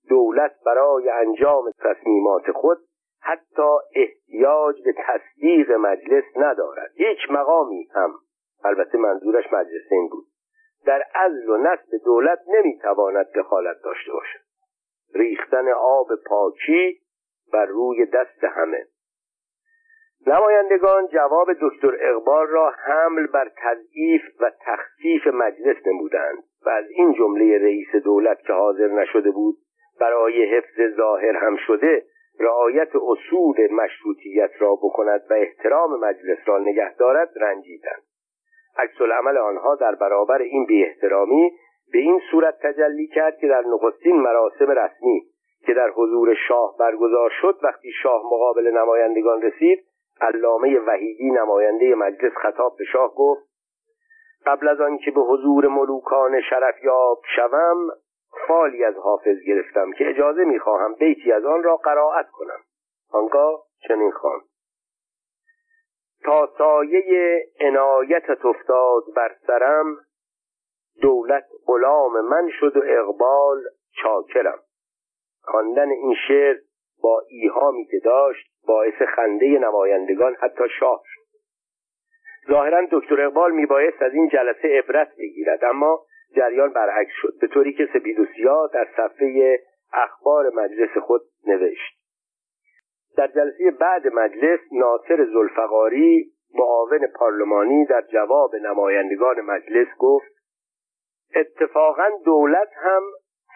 [0.08, 2.78] دولت برای انجام تصمیمات خود
[3.22, 6.90] حتی احتیاج به تصدیق مجلس ندارد.
[6.94, 8.10] هیچ مقامی هم
[8.64, 10.24] البته منظورش مجلسین بود.
[10.86, 14.40] در عزل و نصب دولت نمی‌تواند دخالت داشته باشد.
[15.14, 17.00] ریختن آب پاکی
[17.52, 18.86] بر روی دست همه.
[20.26, 27.12] نمایندگان جواب دکتر اقبال را حمل بر تضعیف و تخفیف مجلس نمودند و از این
[27.12, 29.56] جمله رئیس دولت که حاضر نشده بود
[30.00, 32.06] برای حفظ ظاهر هم شده
[32.40, 38.02] رعایت اصول مشروطیت را بکند و احترام مجلس را نگه دارد رنجیدند.
[38.78, 41.50] عکس عمل آنها در برابر این بی احترامی
[41.92, 45.22] به این صورت تجلی کرد که در نخستین مراسم رسمی
[45.66, 49.84] که در حضور شاه برگزار شد وقتی شاه مقابل نمایندگان رسید
[50.20, 53.42] علامه وحیدی نماینده مجلس خطاب به شاه گفت
[54.46, 57.88] قبل از آنکه به حضور ملوکان شرفیاب شوم
[58.46, 62.58] فالی از حافظ گرفتم که اجازه می‌خواهم بیتی از آن را قرائت کنم.
[63.12, 64.42] آنگاه چنین خواند.
[66.24, 69.96] تا سایه عنایتت افتاد بر سرم
[71.02, 73.62] دولت غلام من شد و اقبال
[74.02, 74.58] چاکرم.
[75.42, 76.56] خواندن این شعر
[77.02, 81.26] با ایهامی که داشت باعث خنده نمایندگان حتی شاه شد.
[82.48, 86.04] ظاهرا دکتر اقبال میبایست از این جلسه عبرت بگیرد اما
[86.36, 87.88] جریان برعکس شد به طوری که
[88.36, 89.60] سیاه در صفحه
[89.92, 91.95] اخبار مجلس خود نوشت.
[93.16, 100.32] در جلسه بعد مجلس ناصر زلفقاری معاون پارلمانی در جواب نمایندگان مجلس گفت
[101.34, 103.02] اتفاقا دولت هم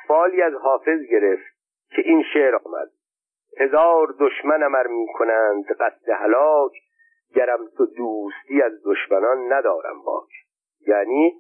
[0.09, 1.57] فالی از حافظ گرفت
[1.91, 2.91] که این شعر آمد.
[3.59, 6.73] هزار دشمن امر می کنند قصد هلاک
[7.35, 10.29] گرم تو دوستی از دشمنان ندارم باک
[10.87, 11.33] یعنی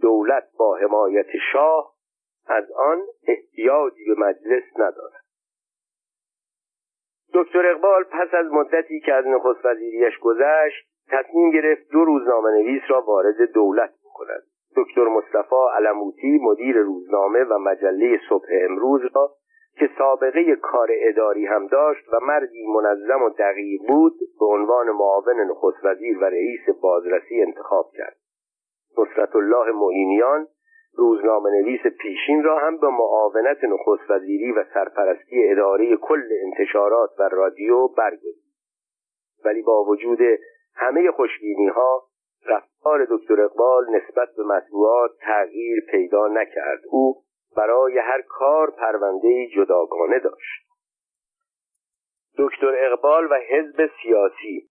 [0.00, 1.94] دولت با حمایت شاه
[2.46, 5.13] از آن احتیاجی به مجلس ندارد.
[7.34, 12.82] دکتر اقبال پس از مدتی که از نخست وزیریش گذشت تصمیم گرفت دو روزنامه نویس
[12.88, 14.42] را وارد دولت بکند.
[14.76, 19.30] دکتر مصطفی علموتی مدیر روزنامه و مجله صبح امروز را
[19.78, 25.40] که سابقه کار اداری هم داشت و مردی منظم و دقیق بود به عنوان معاون
[25.40, 28.16] نخست وزیر و رئیس بازرسی انتخاب کرد.
[28.98, 30.46] نصرت الله معینیان
[30.96, 37.28] روزنامه نویس پیشین را هم به معاونت نخست وزیری و سرپرستی اداره کل انتشارات و
[37.28, 38.44] رادیو برگزید
[39.44, 40.18] ولی با وجود
[40.74, 42.02] همه خوشبینی ها
[42.46, 46.80] رفتار دکتر اقبال نسبت به مطبوعات تغییر پیدا نکرد.
[46.90, 47.22] او
[47.56, 50.64] برای هر کار پرونده جداگانه داشت.
[52.38, 54.68] دکتر اقبال و حزب سیاسی.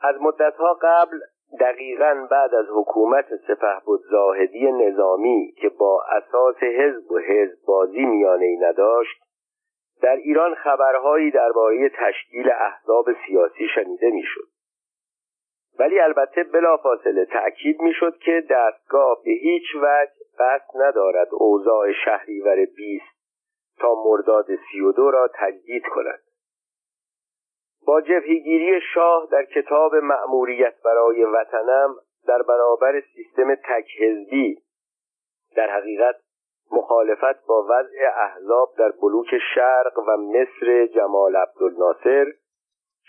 [0.00, 1.20] از مدتها قبل
[1.60, 8.44] دقیقا بعد از حکومت سپه زاهدی نظامی که با اساس حزب و حزب بازی میانه
[8.44, 9.22] ای نداشت
[10.02, 14.48] در ایران خبرهایی درباره تشکیل احزاب سیاسی شنیده می‌شد.
[15.78, 23.04] ولی البته بلافاصله تأکید می‌شد که دستگاه به هیچ وجه قصد ندارد اوضاع شهریور 20
[23.78, 26.20] تا مرداد 32 را تجدید کند.
[27.86, 31.94] با جبهگیری شاه در کتاب مأموریت برای وطنم
[32.26, 34.58] در برابر سیستم تکهزبی
[35.56, 36.16] در حقیقت
[36.72, 42.32] مخالفت با وضع احزاب در بلوک شرق و مصر جمال عبدالناصر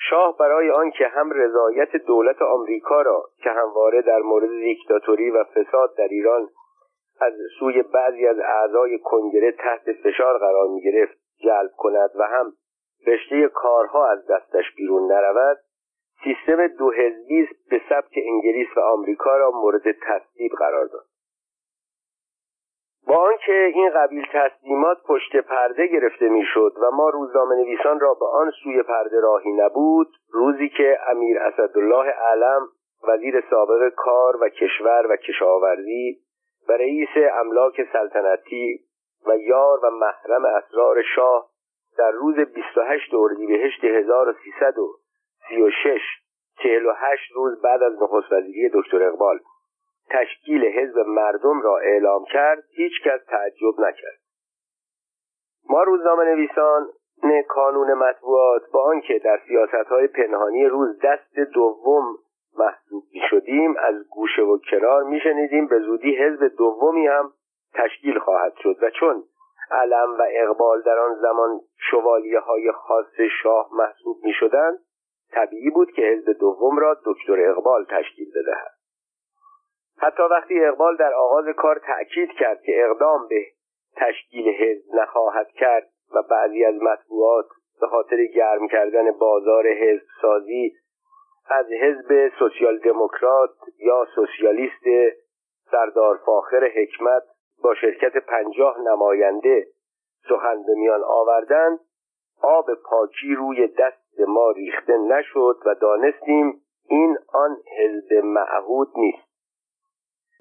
[0.10, 5.96] شاه برای آنکه هم رضایت دولت آمریکا را که همواره در مورد دیکتاتوری و فساد
[5.98, 6.50] در ایران
[7.22, 12.54] از سوی بعضی از اعضای کنگره تحت فشار قرار می گرفت جلب کند و هم
[13.08, 15.58] رشته کارها از دستش بیرون نرود
[16.24, 21.06] سیستم دو حزبی به سبک انگلیس و آمریکا را مورد تصویب قرار داد.
[23.08, 28.26] با آنکه این قبیل تصمیمات پشت پرده گرفته می‌شد و ما روزنامه نویسان را به
[28.26, 32.68] آن سوی پرده راهی نبود روزی که امیر اسدالله علم
[33.08, 36.18] وزیر سابق کار و کشور و کشاورزی
[36.70, 38.80] و رئیس املاک سلطنتی
[39.28, 41.53] و یار و محرم اسرار شاه
[41.98, 46.02] در روز 28 اردیبهشت 1336
[46.64, 49.40] 48 روز بعد از نخست وزیری دکتر اقبال
[50.10, 54.20] تشکیل حزب مردم را اعلام کرد هیچ کس تعجب نکرد.
[55.70, 56.90] ما روزنامه نویسان
[57.48, 62.18] کانون مطبوعات با آنکه در سیاست های پنهانی روز دست دوم
[62.58, 67.34] محسوب می شدیم از گوشه و کنار می شنیدیم به زودی حزب دومی هم
[67.74, 68.76] تشکیل خواهد شد.
[68.82, 69.24] و چون
[69.74, 71.60] علم و اقبال در آن زمان
[71.92, 74.80] شوالیه های خاص شاه محسوب می شدند
[75.32, 78.72] طبیعی بود که حزب دوم را دکتر اقبال تشکیل بدهد.
[79.98, 83.46] حتی وقتی اقبال در آغاز کار تأکید کرد که اقدام به
[83.96, 87.46] تشکیل حزب نخواهد کرد و بعضی از مطبوعات
[87.82, 90.76] به خاطر گرم کردن بازار حزب سازی
[91.50, 95.18] از حزب سوسیال دموکرات یا سوسیالیست
[95.72, 97.24] سردار فاخر حکمت
[97.64, 99.68] با شرکت پنجاه نماینده
[100.30, 101.80] سخن به میان آوردند
[102.42, 109.34] آب پاکی روی دست ما ریخته نشد و دانستیم این آن حزب معهود نیست.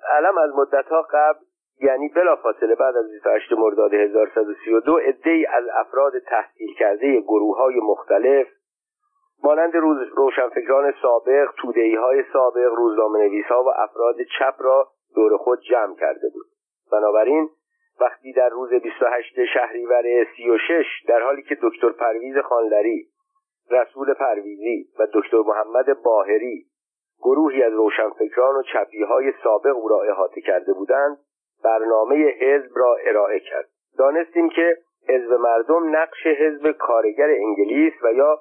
[0.09, 1.39] علم از مدتها قبل
[1.81, 8.47] یعنی بلافاصله بعد از 28 مرداد 1132 عدهای از افراد تحصیل کرده گروه های مختلف
[9.45, 15.37] مانند روز روشنفکران سابق تودهی های سابق روزنامه نویس ها و افراد چپ را دور
[15.37, 16.52] خود جمع کرده بود.
[16.93, 17.49] بنابراین
[18.01, 23.07] وقتی در روز 28 شهریور 36 در حالی که دکتر پرویز خانلری
[23.71, 26.67] رسول پرویزی و دکتر محمد باهری
[27.23, 31.19] گروهی از روشنفکران و چپی های سابق او را احاطه کرده بودند
[31.65, 33.69] برنامه حزب را ارائه کرد.
[33.99, 34.77] دانستیم که
[35.09, 38.39] حزب مردم نقش حزب کارگر انگلیس و یا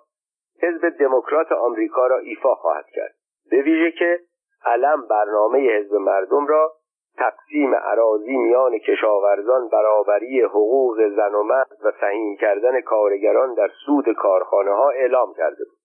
[0.61, 3.15] حزب دموکرات آمریکا را ایفا خواهد کرد.
[3.51, 4.19] به ویژه که
[4.65, 6.73] علم برنامه حزب مردم را
[7.17, 14.13] تقسیم عراضی میان کشاورزان برابری حقوق زن و مرد و سهیم کردن کارگران در سود
[14.13, 15.81] کارخانه ها اعلام کرده بود.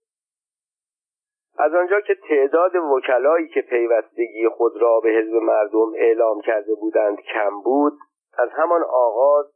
[1.59, 7.21] از آنجا که تعداد وکلایی که پیوستگی خود را به حزب مردم اعلام کرده بودند
[7.21, 7.93] کم بود
[8.39, 9.47] از همان آغاز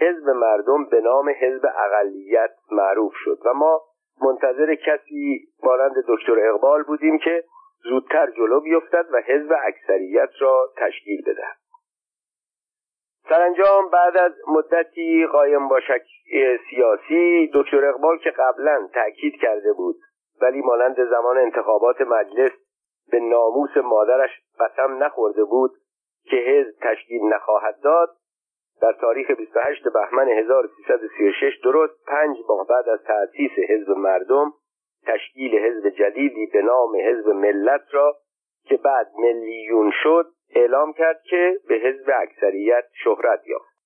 [0.00, 3.80] حزب مردم به نام حزب اقلیت معروف شد و ما
[4.22, 7.44] منتظر کسی مانند دکتر اقبال بودیم که
[7.82, 11.56] زودتر جلو بیفتد و حزب اکثریت را تشکیل بدهد.
[13.28, 15.80] سرانجام بعد از مدتی قایم با
[16.70, 19.96] سیاسی دکتر اقبال که قبلا تاکید کرده بود
[20.42, 22.52] ولی مانند زمان انتخابات مجلس
[23.10, 25.70] به ناموس مادرش قسم نخورده بود
[26.24, 28.08] که حزب تشکیل نخواهد داد
[28.82, 34.52] در تاریخ 28 بهمن 1336 درست پنج ماه بعد از تأسیس حزب مردم
[35.08, 38.16] تشکیل حزب جدیدی به نام حزب ملت را
[38.64, 43.78] که بعد ملیون شد اعلام کرد که به حزب اکثریت شهرت یافت.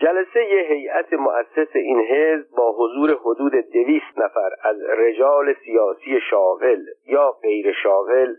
[0.00, 7.30] جلسه هیئت مؤسس این حزب با حضور حدود دویست نفر از رجال سیاسی شاغل یا
[7.30, 8.34] غیر شاغل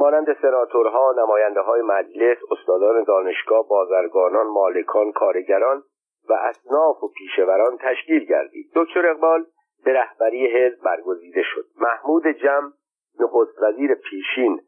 [0.00, 5.82] مانند سناتورها نماینده های مجلس استادان دانشگاه بازرگانان مالکان کارگران
[6.28, 8.70] و اصناف و پیشوران تشکیل گردید.
[8.74, 9.44] دکتر اقبال
[9.84, 11.64] به رهبری حزب برگزیده شد.
[11.80, 12.72] محمود جم
[13.20, 14.60] نخست وزیر پیشین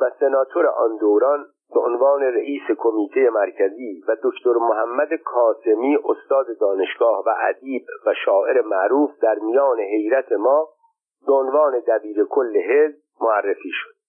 [0.00, 7.24] و سناتور آن دوران به عنوان رئیس کمیته مرکزی و دکتر محمد کاسمی استاد دانشگاه
[7.26, 10.68] و ادیب و شاعر معروف در میان حیرت ما
[11.26, 14.00] به عنوان دبیر کل حزب معرفی شد.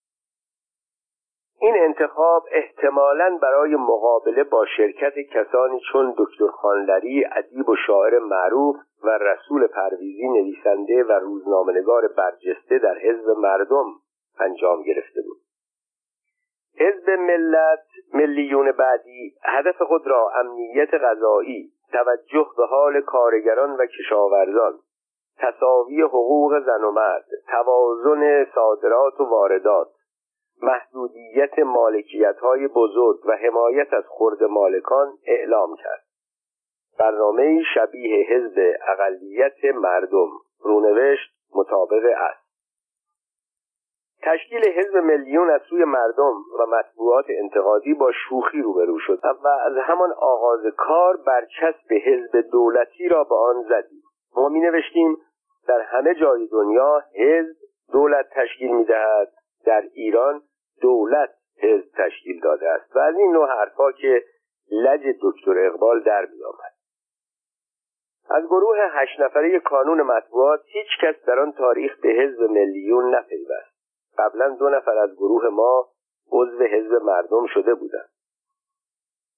[1.61, 8.75] این انتخاب احتمالا برای مقابله با شرکت کسانی چون دکتر خانلری ادیب و شاعر معروف
[9.03, 13.85] و رسول پرویزی نویسنده و روزنامهنگار برجسته در حزب مردم
[14.39, 15.37] انجام گرفته بود.
[16.79, 24.79] حزب ملت ملیون بعدی هدف خود را امنیت غذایی توجه به حال کارگران و کشاورزان
[25.37, 29.87] تصاوی حقوق زن و مرد توازن صادرات و واردات
[30.61, 36.03] محدودیت مالکیت های بزرگ و حمایت از خرد مالکان اعلام کرد.
[37.01, 40.27] برنامه شبیه حزب اقلیت مردم
[40.59, 42.41] رونوشت مطابق است.
[44.23, 49.77] تشکیل حزب میلیون از سوی مردم و مطبوعات انتقادی با شوخی روبرو شد و از
[49.83, 54.03] همان آغاز کار برچسب حزب دولتی را به آن زدیم.
[54.35, 55.17] ما می نوشتیم
[55.67, 57.55] در همه جای دنیا حزب
[57.91, 59.31] دولت تشکیل می دهد
[59.65, 60.41] در ایران
[60.81, 61.29] دولت
[61.61, 62.95] حزب تشکیل داده است.
[62.95, 64.23] و از این نوع حرفها که
[64.71, 66.70] لج دکتر اقبال در می آمد.
[68.33, 73.71] از گروه هشت نفره کانون مطبوعات هیچ کس در آن تاریخ به حزب میلیون نپیوست.
[74.17, 75.87] قبلا دو نفر از گروه ما
[76.31, 78.09] عضو حزب مردم شده بودند.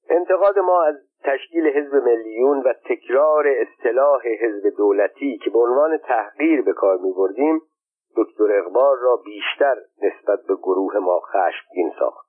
[0.09, 6.61] انتقاد ما از تشکیل حزب میلیون و تکرار اصطلاح حزب دولتی که به عنوان تحقیر
[6.61, 7.61] به کار می بردیم
[8.17, 12.27] دکتر اقبال را بیشتر نسبت به گروه ما خشمگین ساخت.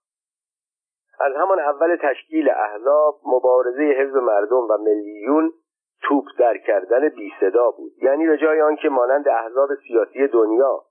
[1.21, 5.53] از همان اول تشکیل احزاب مبارزه حزب مردم و میلیون
[6.05, 7.93] توپ در کردن بی صدا بود.
[8.03, 10.83] یعنی به جای آنکه مانند احزاب سیاسی دنیا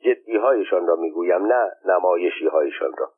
[0.00, 3.10] جدی هایشان را می‌گویم نه نمایشی هایشان را.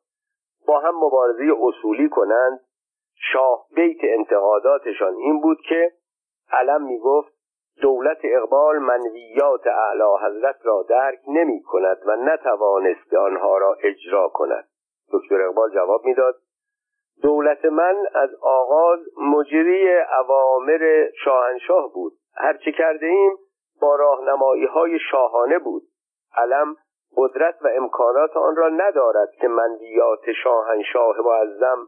[0.67, 2.59] با هم مبارزه اصولی کنند.
[3.33, 5.91] شاه بیت انتقاداتشان این بود که
[6.51, 7.33] علم می‌گفت
[7.81, 14.67] دولت اقبال منویات اعلی حضرت را درک نمی کند و نتوانست آنها را اجرا کند.
[15.13, 16.35] دکتر اقبال جواب می‌داد
[17.23, 22.13] دولت من از آغاز مجری اوامر شاهنشاه بود.
[22.35, 23.37] هرچه کرده ایم
[23.81, 25.83] با راهنمایی های شاهانه بود.
[26.35, 26.75] علم
[27.17, 31.87] قدرت و امکانات آن را ندارد که مندیات شاهنشاه معظم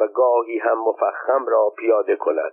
[0.00, 2.52] و گاهی هم مفخم را پیاده کند.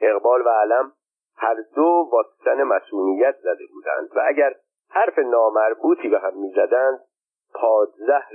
[0.00, 0.92] اقبال و علم
[1.36, 4.54] هر دو واکسن مسئولیت زده بودند و اگر
[4.90, 7.00] حرف نامربوطی به هم می‌زدند
[7.54, 8.34] پادزهر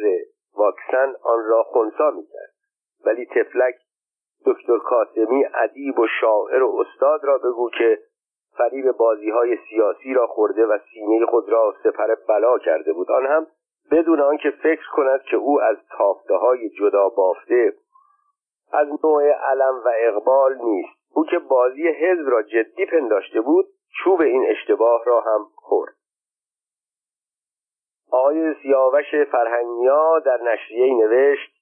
[0.58, 2.59] واکسن آن را خونسا می‌کرد.
[3.06, 3.76] ولی تفلک
[4.46, 8.00] دکتر کاسمی ادیب و شاعر و استاد را بگو که
[8.58, 13.12] فریب بازی های سیاسی را خورده و سینه خود را سپر بلا کرده بود.
[13.12, 13.48] آن هم
[13.92, 17.74] بدون آنکه فکر کند که او از تافته های جدا بافته
[18.72, 21.00] از نوع علم و اقبال نیست.
[21.14, 23.66] او که بازی حزب را جدی پنداشته بود
[24.04, 25.94] چوب این اشتباه را هم خورد.
[28.12, 31.59] آقای سیاوش فرهنگیا در نشریه نوشت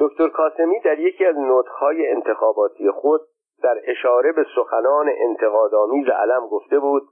[0.00, 3.20] دکتر کاسمی در یکی از نوتهای انتخاباتی خود
[3.62, 7.02] در اشاره به سخنان انتقادآمیز علم گفته بود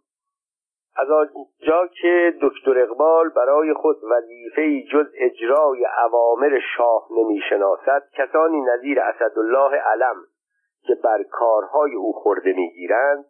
[0.96, 9.00] از آنجا که دکتر اقبال برای خود وظیفه جز اجرای اوامر شاه نمی‌شناسد کسانی نظیر
[9.00, 10.16] اسدالله علم
[10.86, 13.24] که بر کارهای او خورده می‌گیرند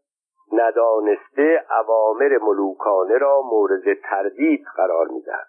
[0.52, 5.48] ندانسته اوامر ملوکانه را مورد تردید قرار می‌دهد.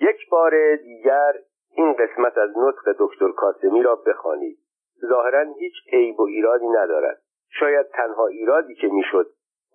[0.00, 1.32] یک بار دیگر
[1.78, 4.58] این قسمت از نطق دکتر کاسمی را بخوانید.
[5.08, 7.20] ظاهرا هیچ عیب و ایرادی ندارد.
[7.50, 9.26] شاید تنها ایرادی که می‌شد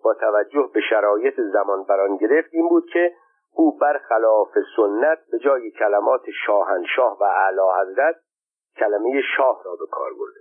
[0.04, 3.12] با توجه به شرایط زمان بران گرفت این بود که
[3.54, 8.16] او برخلاف سنت به جای کلمات شاهنشاه و اعلی حضرت
[8.76, 10.40] کلمه شاه را به کار برده.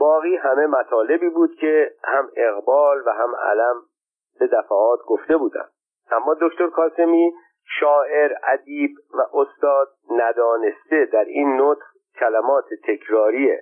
[0.00, 3.82] باقی همه مطالبی بود که هم اقبال و هم علم
[4.40, 5.70] به دفعات گفته بودند.
[6.10, 7.32] اما دکتر کاسمی
[7.80, 11.84] شاعر ادیب و استاد ندانسته در این نطق
[12.20, 13.58] کلمات تکراری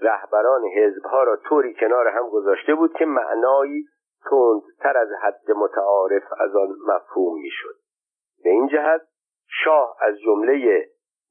[0.00, 3.84] رهبران حزبها را طوری کنار هم گذاشته بود که معنایی
[4.30, 7.74] تندتر از حد متعارف از آن مفهوم می‌شد.
[8.44, 9.00] به این جهت
[9.64, 10.86] شاه از جمله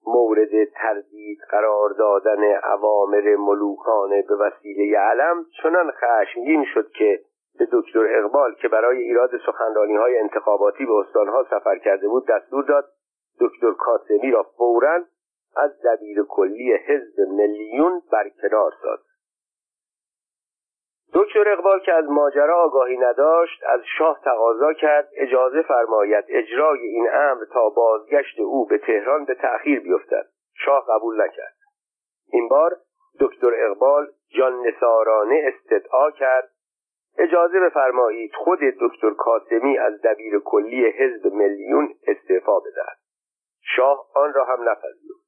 [0.07, 7.19] مورد تردید قرار دادن عوامر ملوکانه به وسیله علم چنان خشمگین شد که
[7.59, 12.63] به دکتر اقبال که برای ایراد سخنرانی های انتخاباتی به استانها سفر کرده بود دستور
[12.63, 12.85] داد
[13.39, 15.03] دکتر کاسمی را فورا
[15.57, 18.99] از دبیر کلی حزب ملیون برکنار ساز.
[21.13, 27.07] دکتر اقبال که از ماجرا آگاهی نداشت از شاه تقاضا کرد اجازه فرماید اجرای این
[27.13, 30.25] امر تا بازگشت او به تهران به تأخیر بیفتد.
[30.65, 31.55] شاه قبول نکرد.
[32.31, 32.77] این بار
[33.19, 36.49] دکتر اقبال جان نسارانه استدعا کرد
[37.17, 42.97] اجازه بفرمایید خود دکتر کاسمی از دبیر کلی حزب میلیون استعفا بدهد.
[43.75, 45.25] شاه آن را هم نپذیرفت.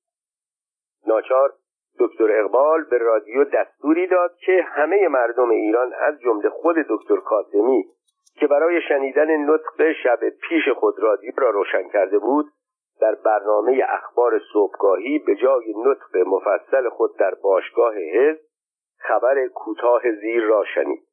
[1.07, 1.53] ناچار
[1.99, 7.85] دکتر اقبال به رادیو دستوری داد که همه مردم ایران از جمله خود دکتر کاسمی
[8.39, 12.45] که برای شنیدن نطق شب پیش خود رادیو را روشن کرده بود
[13.01, 18.39] در برنامه اخبار صبحگاهی به جای نطق مفصل خود در باشگاه حزب
[18.97, 21.06] خبر کوتاه زیر را شنید.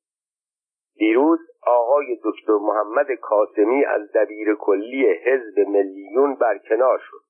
[0.97, 7.25] دیروز آقای دکتر محمد کاسمی از دبیر کلی حزب ملیون برکنار شد.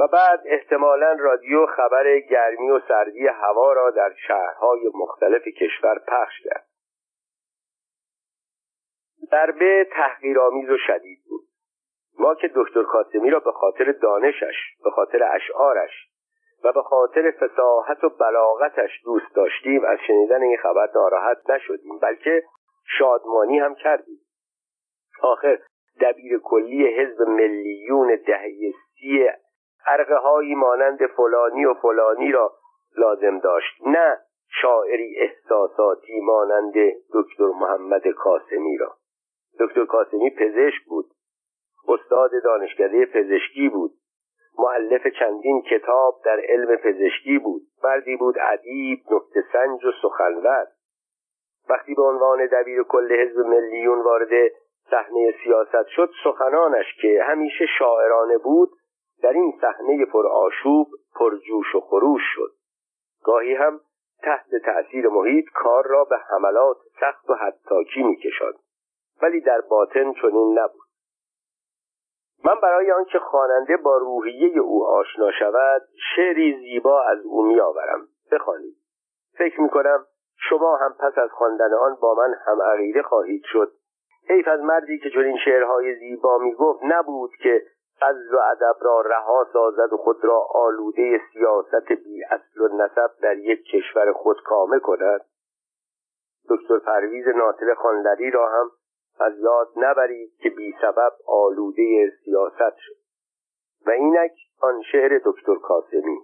[0.00, 6.40] و بعد احتمالا رادیو خبر گرمی و سردی هوا را در شهرهای مختلف کشور پخش
[6.44, 6.66] کرد.
[9.30, 11.48] ضربه تحقیرآمیز و شدید بود.
[12.18, 16.07] ما که دکتر کاسمی را به خاطر دانشش به خاطر اشعارش
[16.64, 22.42] و به خاطر فساحت و بلاغتش دوست داشتیم از شنیدن این خبر ناراحت نشدیم بلکه
[22.98, 24.18] شادمانی هم کردیم.
[25.22, 25.58] آخر
[26.00, 29.28] دبیر کلی حزب ملیون دهه سی
[29.84, 32.52] حرقه هایی مانند فلانی و فلانی را
[32.96, 33.86] لازم داشت.
[33.86, 34.18] نه
[34.62, 36.74] شاعری احساساتی مانند
[37.14, 38.94] دکتر محمد کاسمی را.
[39.60, 41.06] دکتر کاسمی پزشک بود.
[41.88, 43.90] استاد دانشکده پزشکی بود.
[44.58, 47.62] معلف چندین کتاب در علم پزشکی بود.
[47.84, 50.66] مردی بود ادیب نکته سنج و سخنور.
[51.68, 54.52] وقتی به عنوان دبیر کل حزب ملیون وارد
[54.90, 58.70] صحنه سیاست شد سخنانش که همیشه شاعرانه بود
[59.22, 62.52] در این صحنه پرآشوب پرجوش و خروش شد.
[63.24, 63.80] گاهی هم
[64.22, 68.54] تحت تأثیر محیط کار را به حملات سخت و حتاکی میکشاند
[69.22, 70.87] ولی در باطن چنین نبود.
[72.44, 75.82] من برای آنکه خواننده با روحیه او آشنا شود
[76.16, 78.08] شعری زیبا از او میآورم.
[78.32, 78.76] بخوانید.
[79.38, 80.06] فکر می‌کنم
[80.48, 83.72] شما هم پس از خواندن آن با من هم عقیده خواهید شد.
[84.28, 87.62] حیف از مردی که چنین شعرهای زیبا می‌گفت نبود که
[88.00, 93.10] فضل و ادب را رها سازد و خود را آلوده سیاست بی اصل و نسب
[93.22, 95.20] در یک کشور خود کامه کند.
[96.50, 98.70] دکتر پرویز ناطق خانلری را هم
[99.20, 102.96] از یاد نبرید که بی سبب آلوده سیاست شد.
[103.86, 106.18] و اینک آن شعر دکتر کاسمی.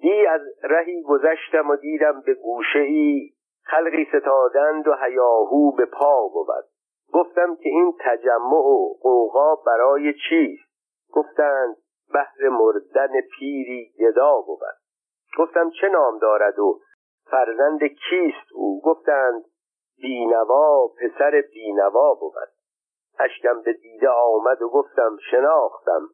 [0.00, 3.30] دی از رهی گذشتم و دیدم به گوشه ای
[3.62, 6.64] خلقی ستادند و هیاهو به پا بود.
[7.12, 10.70] گفتم که این تجمع و قوقا برای چیست؟
[11.12, 11.76] گفتند
[12.12, 14.60] بهر مردن پیری گدا بود.
[15.38, 16.80] گفتم چه نام دارد و
[17.30, 19.44] فرزند کیست او؟ گفتند
[20.02, 22.48] بینوا پسر بینوا بود.
[23.18, 26.08] اشکم به دیده آمد و گفتم شناختم.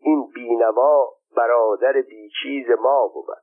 [0.00, 3.36] این بینوا برادر بیچیز ما بود.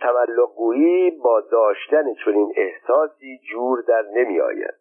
[0.00, 4.74] تملقگویی با داشتن چنین احساسی جور در نمی آید.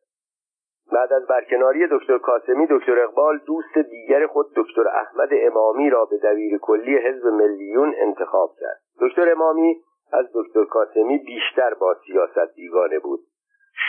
[0.91, 6.17] بعد از برکناری دکتر کاسمی دکتر اقبال دوست دیگر خود دکتر احمد امامی را به
[6.17, 8.81] دبیر کلی حزب ملیون انتخاب کرد.
[9.01, 13.19] دکتر امامی از دکتر کاسمی بیشتر با سیاست بیگانه بود.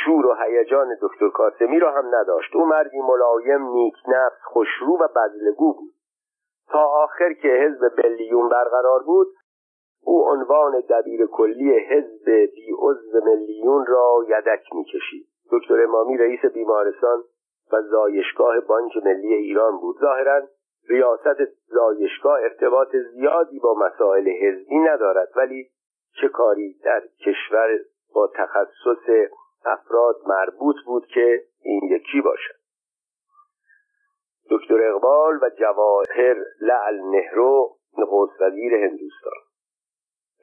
[0.04, 2.56] شور و هیجان دکتر کاسمی را هم نداشت.
[2.56, 5.92] او مردی ملایم نیک نفس خوشرو و بزلگو بود.
[6.68, 9.26] تا آخر که حزب ملیون برقرار بود
[10.04, 15.26] او عنوان دبیر کلی حزب بی عضو ملیون را یدک می‌کشید.
[15.52, 17.22] دکتر امامی رئیس بیمارستان
[17.72, 19.96] و زایشگاه بانک ملی ایران بود.
[20.00, 20.42] ظاهرا
[20.88, 25.68] ریاست زایشگاه ارتباط زیادی با مسائل حزبی ندارد ولی
[26.20, 27.78] چه کاری در کشور
[28.14, 29.30] با تخصص
[29.64, 32.58] افراد مربوط بود که این یکی باشد؟
[34.50, 39.32] دکتر اقبال و جواهر لعل نهرو نخست وزیر هندوستان.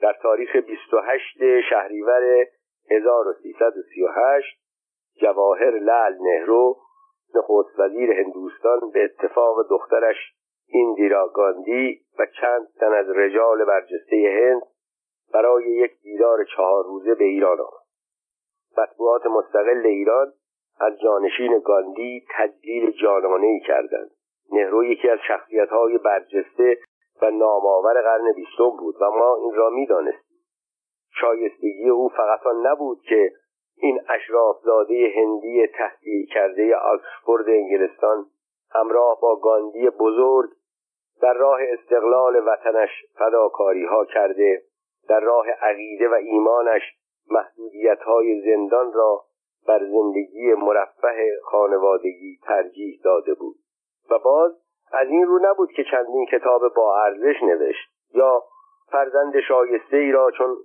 [0.01, 2.47] در تاریخ 28 شهریور
[2.91, 4.59] 1338
[5.21, 6.78] جواهر لال نهرو
[7.36, 10.15] نخست وزیر هندوستان به اتفاق دخترش
[10.67, 14.61] ایندیرا گاندی و چند تن از رجال برجسته هند
[15.34, 17.86] برای یک دیدار چهار روزه به ایران آمد.
[18.78, 20.34] مطبوعات مستقل ایران
[20.80, 24.11] از جانشین گاندی تجلیل جانانه ای کردند.
[24.51, 26.78] نهرو یکی از شخصیت های برجسته
[27.21, 30.38] و نامآور قرن بیستم بود و ما این را می‌دانستیم.
[31.21, 33.32] شایستگی او فقط آن نبود که
[33.78, 38.26] این اشرافزاده هندی تحصیل کرده آکسفورد انگلستان
[38.71, 40.49] همراه با گاندی بزرگ
[41.21, 44.61] در راه استقلال وطنش فداکاری ها کرده
[45.08, 46.82] در راه عقیده و ایمانش
[47.32, 49.24] محدودیت های زندان را
[49.68, 53.56] بر زندگی مرفه خانوادگی ترجیح داده بود
[54.10, 54.51] و باز
[54.91, 58.43] از این رو نبود که چندین کتاب با ارزش نوشت یا
[58.91, 60.56] فرزند شایسته ای را چون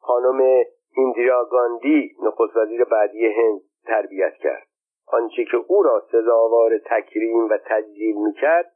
[0.00, 0.64] خانم
[0.96, 4.66] ایندرا گاندی نخست وزیر بعدی هند تربیت کرد.
[5.06, 8.72] آنچه که او را سزاوار تکریم و تجلیل می‌کرد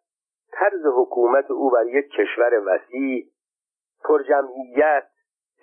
[0.52, 3.26] طرز حکومت او بر یک کشور وسیع
[4.04, 5.06] پرجمعیت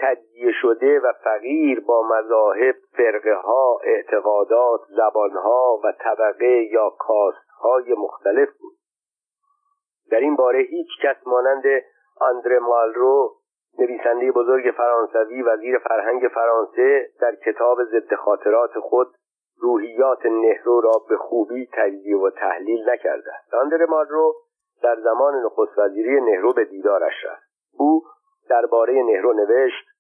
[0.02, 7.50] تجزیه شده و فقیر با مذاهب فرقه ها اعتقادات زبان ها و طبقه یا کاست
[7.62, 8.74] های مختلف بود.
[10.12, 11.64] در این باره هیچ کس مانند
[12.22, 13.36] آندره مالرو
[13.80, 19.08] نویسنده بزرگ فرانسوی وزیر فرهنگ فرانسه در کتاب ضد خاطرات خود
[19.62, 23.54] روحیات نهرو را به خوبی تجزیه و تحلیل نکرده است.
[23.54, 24.36] آندره مالرو
[24.84, 27.44] در زمان نخست وزیری نهرو به دیدارش رفت.
[27.78, 28.04] او
[28.50, 29.91] درباره نهرو نوشت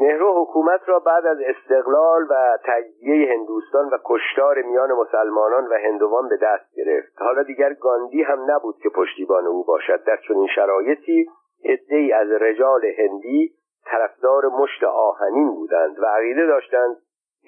[0.00, 6.28] نهرو حکومت را بعد از استقلال و تجزیه هندوستان و کشتار میان مسلمانان و هندوان
[6.28, 7.22] به دست گرفت.
[7.22, 10.04] حالا دیگر گاندی هم نبود که پشتیبان او باشد.
[10.04, 11.26] در چنین شرایطی
[11.64, 16.96] عدهای از رجال هندی طرفدار مشت آهنین بودند و عقیده داشتند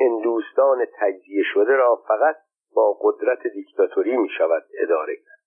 [0.00, 2.36] هندوستان تجزیه شده را فقط
[2.74, 5.38] با قدرت دیکتاتوری می شود اداره کرد.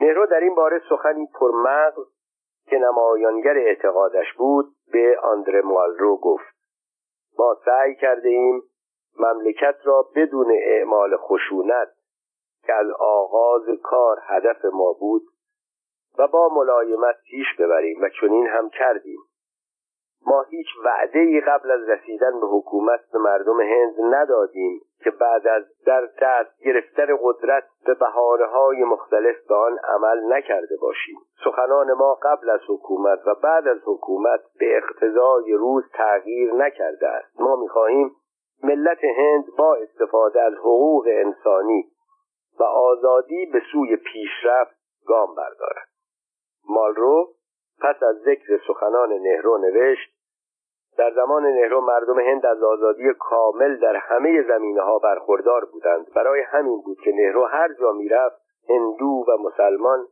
[0.00, 2.06] نهرو در این باره سخنی پرمغز
[2.66, 6.54] که نمایانگر اعتقادش بود به آندره مالرو گفت
[7.38, 8.62] ما سعی کرده ایم
[9.18, 11.88] مملکت را بدون اعمال خشونت
[12.66, 15.22] که از آغاز کار هدف ما بود
[16.18, 19.18] و با ملایمت پیش ببریم و چنین هم کردیم.
[20.26, 25.48] ما هیچ وعده ای قبل از رسیدن به حکومت به مردم هند ندادیم که بعد
[25.48, 31.16] از در دست گرفتن قدرت به بهانه های مختلف به آن عمل نکرده باشیم.
[31.44, 37.40] سخنان ما قبل از حکومت و بعد از حکومت به اقتضای روز تغییر نکرده است.
[37.40, 38.10] ما می‌خواهیم
[38.62, 41.84] ملت هند با استفاده از حقوق انسانی
[42.60, 44.76] و آزادی به سوی پیشرفت
[45.06, 45.88] گام بردارد.
[46.68, 47.28] مالرو
[47.80, 50.17] پس از ذکر سخنان نهرو نوشت
[50.98, 56.12] در زمان نهرو مردم هند از آزادی کامل در همه زمینه ها برخوردار بودند.
[56.14, 58.36] برای همین بود که نهرو هر جا می‌رفت
[58.68, 60.06] هندو و مسلمان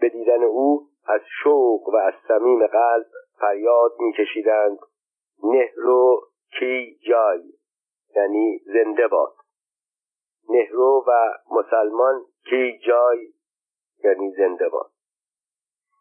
[0.00, 3.06] به دیدن او از شوق و از صمیم قلب
[3.40, 4.78] فریاد میکشیدند.
[5.42, 6.20] نهرو
[6.58, 7.42] کی جای
[8.16, 9.34] یعنی زنده باد.
[10.48, 13.32] نهرو و مسلمان کی جای
[14.04, 14.90] یعنی زنده باد.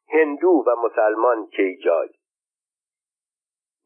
[0.10, 2.10] هندو و مسلمان کی جای.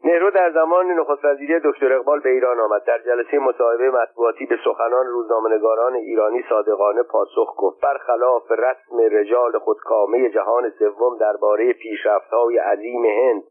[0.03, 2.83] نهرو در زمان نخست وزیری دکتر اقبال به ایران آمد.
[2.83, 7.81] در جلسه مصاحبه مطبوعاتی به سخنان روزنامه‌نگاران ایرانی صادقانه پاسخ گفت.
[7.81, 13.43] برخلاف رسم رجال خودکامه جهان سوم درباره پیشرفت‌های عظیم هند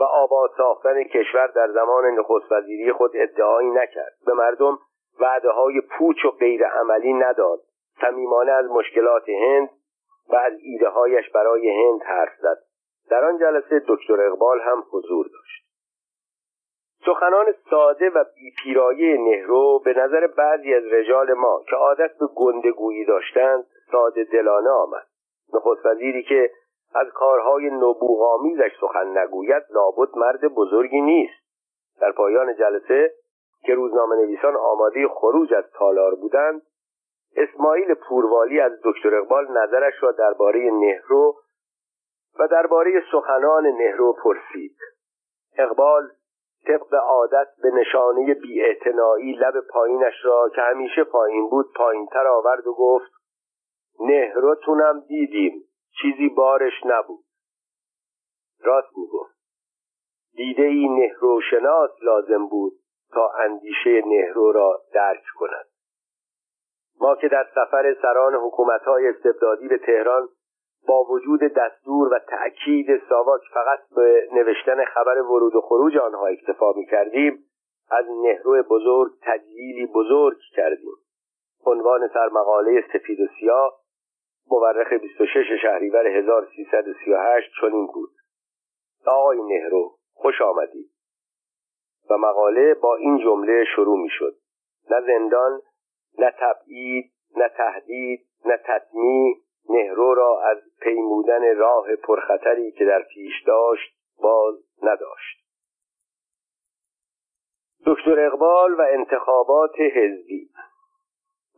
[0.00, 4.12] و آباد ساختن کشور در زمان نخست وزیری خود ادعایی نکرد.
[4.26, 4.78] به مردم
[5.20, 7.58] وعده های پوچ و غیر عملی نداد.
[8.00, 9.70] صمیمانه از مشکلات هند
[10.32, 12.58] و از ایده هایش برای هند حرف زد.
[13.10, 15.65] در آن جلسه دکتر اقبال هم حضور داشت.
[17.06, 23.04] سخنان ساده و بیپیرایه نهرو به نظر بعضی از رجال ما که عادت به گندگویی
[23.04, 25.06] داشتند ساده دلانه آمد.
[25.54, 26.50] نخست وزیری که
[26.94, 31.46] از کارهای نبوغامیزش سخن نگوید لابد مرد بزرگی نیست.
[32.00, 33.12] در پایان جلسه
[33.64, 36.62] که روزنامه نویسان آماده خروج از تالار بودند
[37.36, 41.34] اسماعیل پوروالی از دکتر اقبال نظرش را درباره نهرو
[42.38, 44.76] و درباره سخنان نهرو پرسید.
[45.58, 46.10] اقبال
[46.66, 52.74] طبق عادت به نشانه بیاعتنایی لب پایینش را که همیشه پایین بود پایینتر آورد و
[52.74, 53.12] گفت
[54.00, 55.64] نهروتونم دیدیم
[56.02, 57.24] چیزی بارش نبود.
[58.60, 59.36] راست می‌گفت
[60.36, 62.72] دیده ای نهروشناس لازم بود
[63.12, 65.66] تا اندیشه نهرو را درک کند.
[67.00, 70.28] ما که در سفر سران حکومتهای استبدادی به تهران
[70.88, 76.72] با وجود دستور و تأکید ساواک فقط به نوشتن خبر ورود و خروج آنها اکتفا
[76.72, 77.44] می کردیم
[77.90, 80.94] از نهرو بزرگ تجلیلی بزرگ کردیم.
[81.66, 83.80] عنوان سرمقاله سفید و سیاه
[84.50, 88.10] مورخ 26 شهریور 1338 چنین بود.
[89.06, 90.90] آقای نهرو خوش آمدید.
[92.10, 94.36] و مقاله با این جمله شروع می شد
[94.90, 95.60] نه زندان
[96.18, 99.36] نه تبعید نه تهدید نه تطمیع
[99.68, 105.46] نهرو را از پیمودن راه پرخطری که در پیش داشت باز نداشت.
[107.86, 110.50] دکتر اقبال و انتخابات حزبی.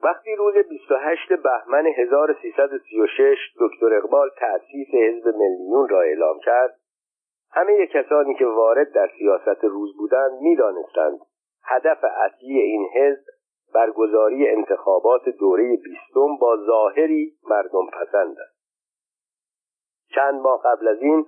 [0.02, 6.78] وقتی روز 28 بهمن 1336 دکتر اقبال تأسیس حزب ملیون را اعلام کرد
[7.52, 11.18] همه کسانی که وارد در سیاست روز بودند می‌دانستند
[11.64, 13.37] هدف اصلی این حزب
[13.74, 18.58] برگزاری انتخابات دوره بیستم با ظاهری مردم پسند است.
[20.14, 21.26] چند ماه قبل از این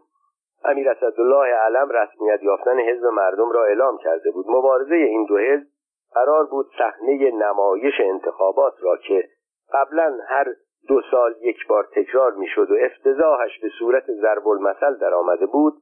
[0.64, 4.47] امیر اسدالله علم رسمیت یافتن حزب مردم را اعلام کرده بود.
[4.49, 5.66] مبارزه این دو حزب
[6.14, 9.28] قرار بود صحنه نمایش انتخابات را که
[9.72, 10.47] قبلا هر
[10.88, 15.74] دو سال یک بار تکرار می‌شد و افتضاحش به صورت ضرب المثل در آمده بود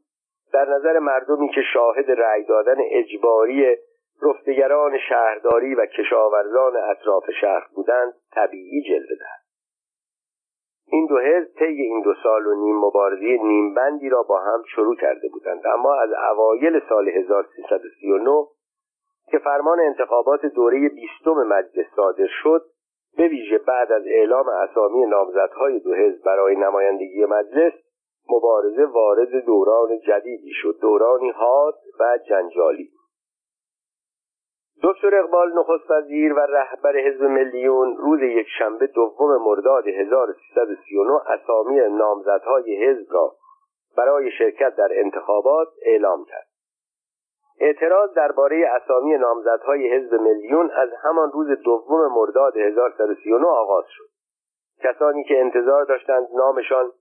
[0.52, 3.76] در نظر مردمی که شاهد رأی دادن اجباری
[4.22, 9.48] رفتگران شهرداری و کشاورزان اطراف شهر بودند طبیعی جلوه دهد
[10.90, 14.96] این دو حزب طی این دو سال و نیم مبارزه نیمبندی را با هم شروع
[14.96, 15.66] کرده بودند.
[15.66, 18.46] اما از اوایل سال 1339
[19.30, 22.62] که فرمان انتخابات دوره بیستم مجلس صادر شد
[23.16, 27.72] به ویژه بعد از اعلام اسامی نامزدهای دو حزب برای نمایندگی مجلس
[28.30, 30.78] مبارزه وارد دوران جدیدی شد.
[30.80, 32.90] دورانی حاد و جنجالی.
[34.82, 41.76] دکتر اقبال نخست وزیر و رهبر حزب ملیون روز یک شنبه دوم مرداد 1339 اسامی
[41.76, 43.34] نامزدهای حزب را
[43.96, 46.46] برای شرکت در انتخابات اعلام کرد.
[47.60, 54.08] اعتراض درباره اسامی نامزدهای حزب میلیون از همان روز دوم مرداد 1139 آغاز شد.
[54.82, 56.92] کسانی که انتظار داشتند نامشان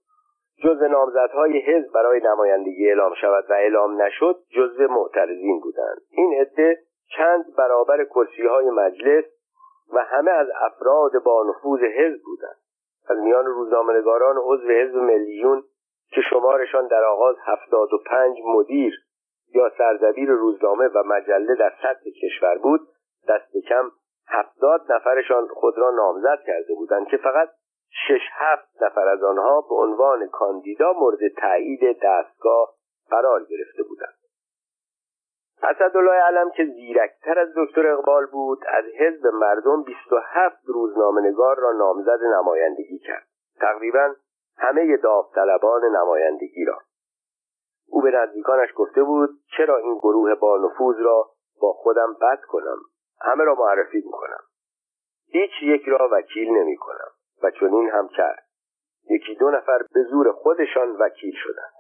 [0.64, 6.02] جزو نامزدهای حزب برای نمایندگی اعلام شود و اعلام نشد جزو معترضین بودند.
[6.12, 6.78] این عده
[7.16, 9.26] چند برابر کرسی های مجلس
[9.94, 12.58] و همه از افراد با نفوذ حزب بودند.
[13.10, 15.64] از میان روزنامهنگاران عضو حزب میلیون
[16.10, 18.94] که شمارشان در آغاز هفتاد و پنج مدیر
[19.54, 22.82] یا سردبیر روزنامه و مجله در سطح کشور بود
[23.30, 23.92] دست کم
[24.28, 27.50] هفتاد نفرشان خود را نامزد کرده بودند که فقط
[27.90, 32.74] شش هفت نفر از آنها به عنوان کاندیدا مورد تایید دستگاه
[33.10, 34.17] قرار گرفته بودند.
[35.64, 42.24] اسدالله علم که زیرکتر از دکتر اقبال بود از حزب مردم 27 روزنامهنگار را نامزد
[42.24, 43.28] نمایندگی کرد.
[43.60, 44.14] تقریبا
[44.58, 46.80] همه داوطلبان نمایندگی را.
[47.90, 51.30] او به نزدیکانش گفته بود چرا این گروه با نفوذ را
[51.62, 52.78] با خودم بد کنم؟
[53.22, 54.44] همه را معرفی می‌کنم.
[55.28, 57.12] هیچ یک را وکیل نمی کنم
[57.44, 58.44] و چنین هم کرد.
[59.10, 61.77] یکی دو نفر به زور خودشان وکیل شدند.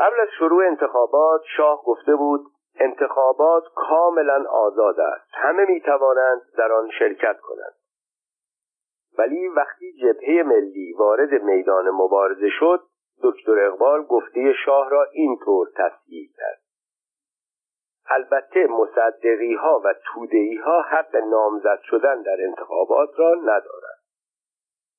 [0.00, 2.40] قبل از شروع انتخابات شاه گفته بود
[2.78, 5.30] انتخابات کاملا آزاد است.
[5.32, 7.74] همه می توانند در آن شرکت کنند.
[9.18, 12.82] ولی وقتی جبهه ملی وارد میدان مبارزه شد
[13.22, 16.60] دکتر اقبال گفته شاه را اینطور تصدیق کرد.
[18.10, 24.00] البته مصدقی ها و تودهی ها حق نامزد شدن در انتخابات را ندارند.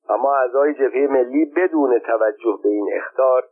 [0.10, 3.44] اما اعضای جبهه ملی بدون توجه به این اختار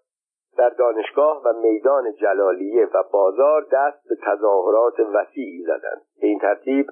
[0.59, 6.01] در دانشگاه و میدان جلالیه و بازار دست به تظاهرات وسیعی زدند.
[6.21, 6.85] به این ترتیب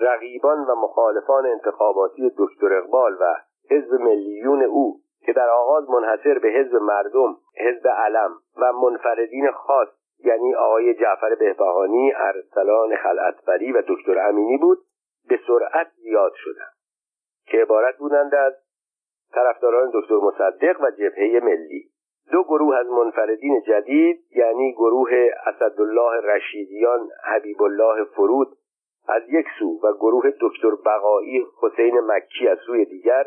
[0.00, 3.34] رقیبان و مخالفان انتخاباتی دکتر اقبال و
[3.70, 9.88] حزب ملیون او که در آغاز منحصر به حزب مردم حزب علم و منفردین خاص
[10.24, 14.78] یعنی آقای جعفر بهبهانی ارسلان خلعتبری و دکتر امینی بود
[15.28, 16.74] به سرعت زیاد شدند
[17.46, 18.52] که عبارت بودند از
[19.34, 21.93] طرفداران دکتر مصدق و جبهه ملی.
[22.32, 25.10] دو گروه از منفردین جدید یعنی گروه
[25.46, 28.48] اسدالله رشیدیان حبیب الله فرود
[29.08, 33.24] از یک سو و گروه دکتر بقایی حسین مکی از سوی دیگر.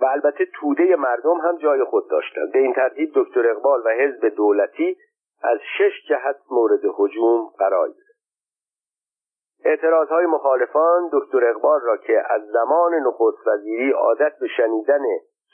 [0.00, 4.28] و البته توده مردم هم جای خود داشتند به این ترتیب دکتر اقبال و حزب
[4.28, 4.96] دولتی
[5.42, 8.12] از شش جهت مورد هجوم قرار گرفت.
[9.64, 15.02] اعتراض های مخالفان دکتر اقبال را که از زمان نخست وزیری عادت به شنیدن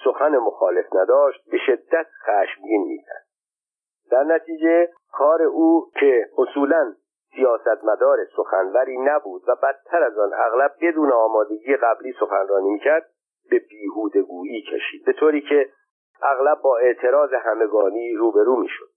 [0.04, 3.26] سخن مخالف نداشت به شدت خشمگین می‌کرد.
[4.10, 6.94] در نتیجه کار او که اصولا
[7.34, 13.06] سیاستمدار سخنوری نبود و بدتر از آن اغلب بدون آمادگی قبلی سخنرانی می‌کرد
[13.50, 15.04] به بیهودگویی کشید.
[15.06, 15.68] به طوری که
[16.22, 18.88] اغلب با اعتراض همگانی روبرو می‌شد.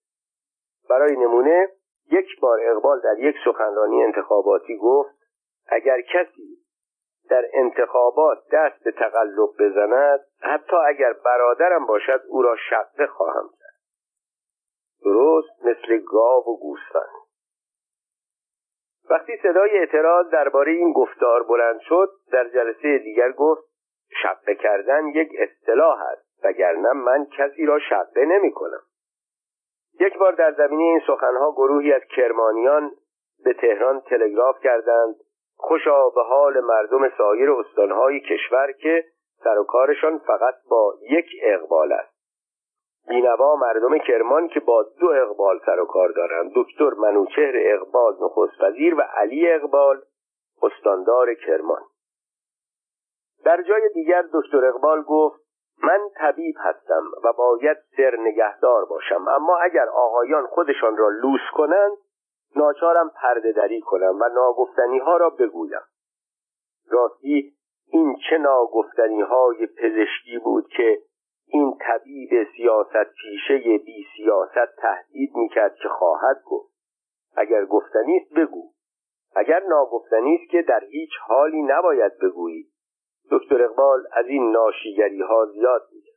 [0.89, 1.69] برای نمونه
[2.11, 5.15] یک بار اقبال در یک سخنرانی انتخاباتی گفت
[5.67, 6.60] اگر کسی
[7.31, 13.81] در انتخابات دست به تقلب بزند حتی اگر برادرم باشد او را شقه خواهم کرد
[15.03, 17.21] درست مثل گاو و گوسفند.
[19.09, 23.63] وقتی صدای اعتراض درباره این گفتار بلند شد در جلسه دیگر گفت
[24.21, 28.81] شقه کردن یک اصطلاح است وگرنه من کسی را شقه نمی کنم.
[29.99, 32.91] یک بار در زمینه این سخنها گروهی از کرمانیان
[33.43, 35.15] به تهران تلگراف کردند
[35.61, 39.05] خوشا به حال مردم سایر استانهای کشور که
[39.43, 42.13] سر و کارشان فقط با یک اقبال است.
[43.07, 46.51] بینوا مردم کرمان که با دو اقبال سر و کار دارند.
[46.55, 50.01] دکتر منوچهر اقبال نخست وزیر و علی اقبال
[50.63, 51.81] استاندار کرمان.
[53.45, 55.41] در جای دیگر دکتر اقبال گفت
[55.83, 61.97] من طبیب هستم و باید سر نگهدار باشم اما اگر آقایان خودشان را لوس کنند
[62.55, 65.81] ناچارم پرده دری کنم و ناگفتنی ها را بگویم.
[66.89, 67.53] راستی
[67.87, 71.01] این چه ناگفتنی های پزشکی بود که
[71.47, 76.71] این طبیب سیاست پیشه بی سیاست تهدید می‌کرد که خواهد گفت.
[77.35, 78.71] اگر گفتنی است بگو.
[79.35, 82.65] اگر ناگفتنی است که در هیچ حالی نباید بگویی.
[83.31, 86.10] دکتر اقبال از این ناشیگری ها زیاد میگه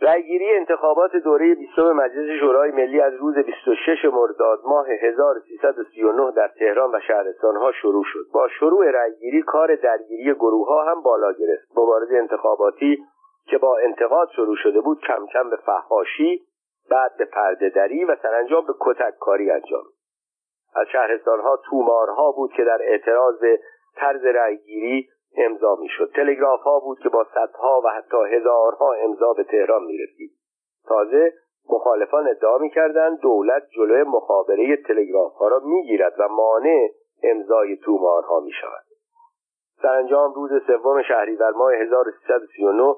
[0.00, 6.94] رأیگیری انتخابات دوره بیستم مجلس شورای ملی از روز 26 مرداد ماه 1339 در تهران
[6.94, 8.26] و شهرستانها شروع شد.
[8.32, 11.68] با شروع رأیگیری کار درگیری گروه ها هم بالا گرفت.
[11.76, 13.04] مبارزه انتخاباتی
[13.46, 16.40] که با انتقاد شروع شده بود کم کم به فحاشی
[16.90, 19.84] بعد به پرده دری و سرانجام به کتک کاری انجام.
[20.74, 23.44] از شهرستانها تومارها بود که در اعتراض
[23.96, 26.10] طرز رأیگیری امضا می‌شد.
[26.14, 30.30] تلگراف ها بود که با صدها و حتی هزارها امضا به تهران می‌رسید.
[30.88, 31.32] تازه
[31.70, 36.88] مخالفان ادعا می‌کردند دولت جلوی مخابره تلگراف ها را می‌گیرد و مانع
[37.22, 38.84] امضای تومارها می‌شود.
[39.82, 42.94] سرانجام روز سوم شهریور ماه 1339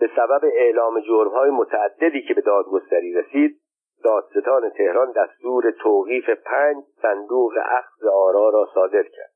[0.00, 3.60] به سبب اعلام جرمهای متعددی که به دادگستری رسید
[4.04, 9.29] دادستان تهران دستور توقیف پنج صندوق اخذ آرا را صادر کرد.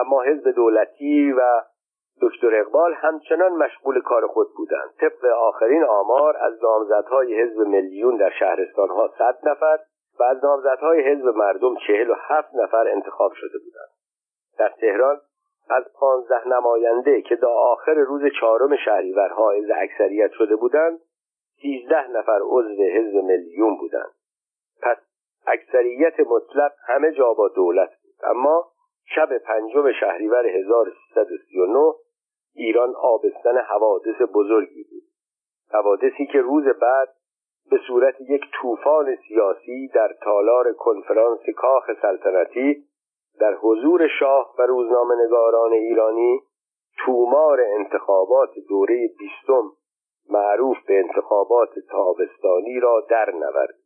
[0.00, 1.40] اما حزب دولتی و
[2.22, 4.90] دکتر اقبال همچنان مشغول کار خود بودند.
[5.00, 9.78] طبق آخرین آمار از نامزدهای حزب میلیون در شهرستانها صد نفر
[10.20, 13.88] و از نامزدهای حزب مردم چهل و هفت نفر انتخاب شده بودند.
[14.58, 15.20] در تهران
[15.70, 20.98] از پانزده نماینده که تا آخر روز چهارم شهریور حائز اکثریت شده بودند
[21.62, 24.10] سیزده نفر عضو حزب میلیون بودند.
[24.82, 24.96] پس
[25.46, 28.14] اکثریت مطلق همه جا با دولت بود.
[28.30, 28.66] اما
[29.14, 31.94] شب پنجم شهریور 1339
[32.54, 35.02] ایران آبستن حوادث بزرگی بود.
[35.72, 37.08] حوادثی که روز بعد
[37.70, 42.84] به صورت یک طوفان سیاسی در تالار کنفرانس کاخ سلطنتی
[43.40, 46.40] در حضور شاه و روزنامه نگاران ایرانی
[47.04, 49.72] تومار انتخابات دوره بیستم
[50.30, 53.77] معروف به انتخابات تابستانی را در نورد.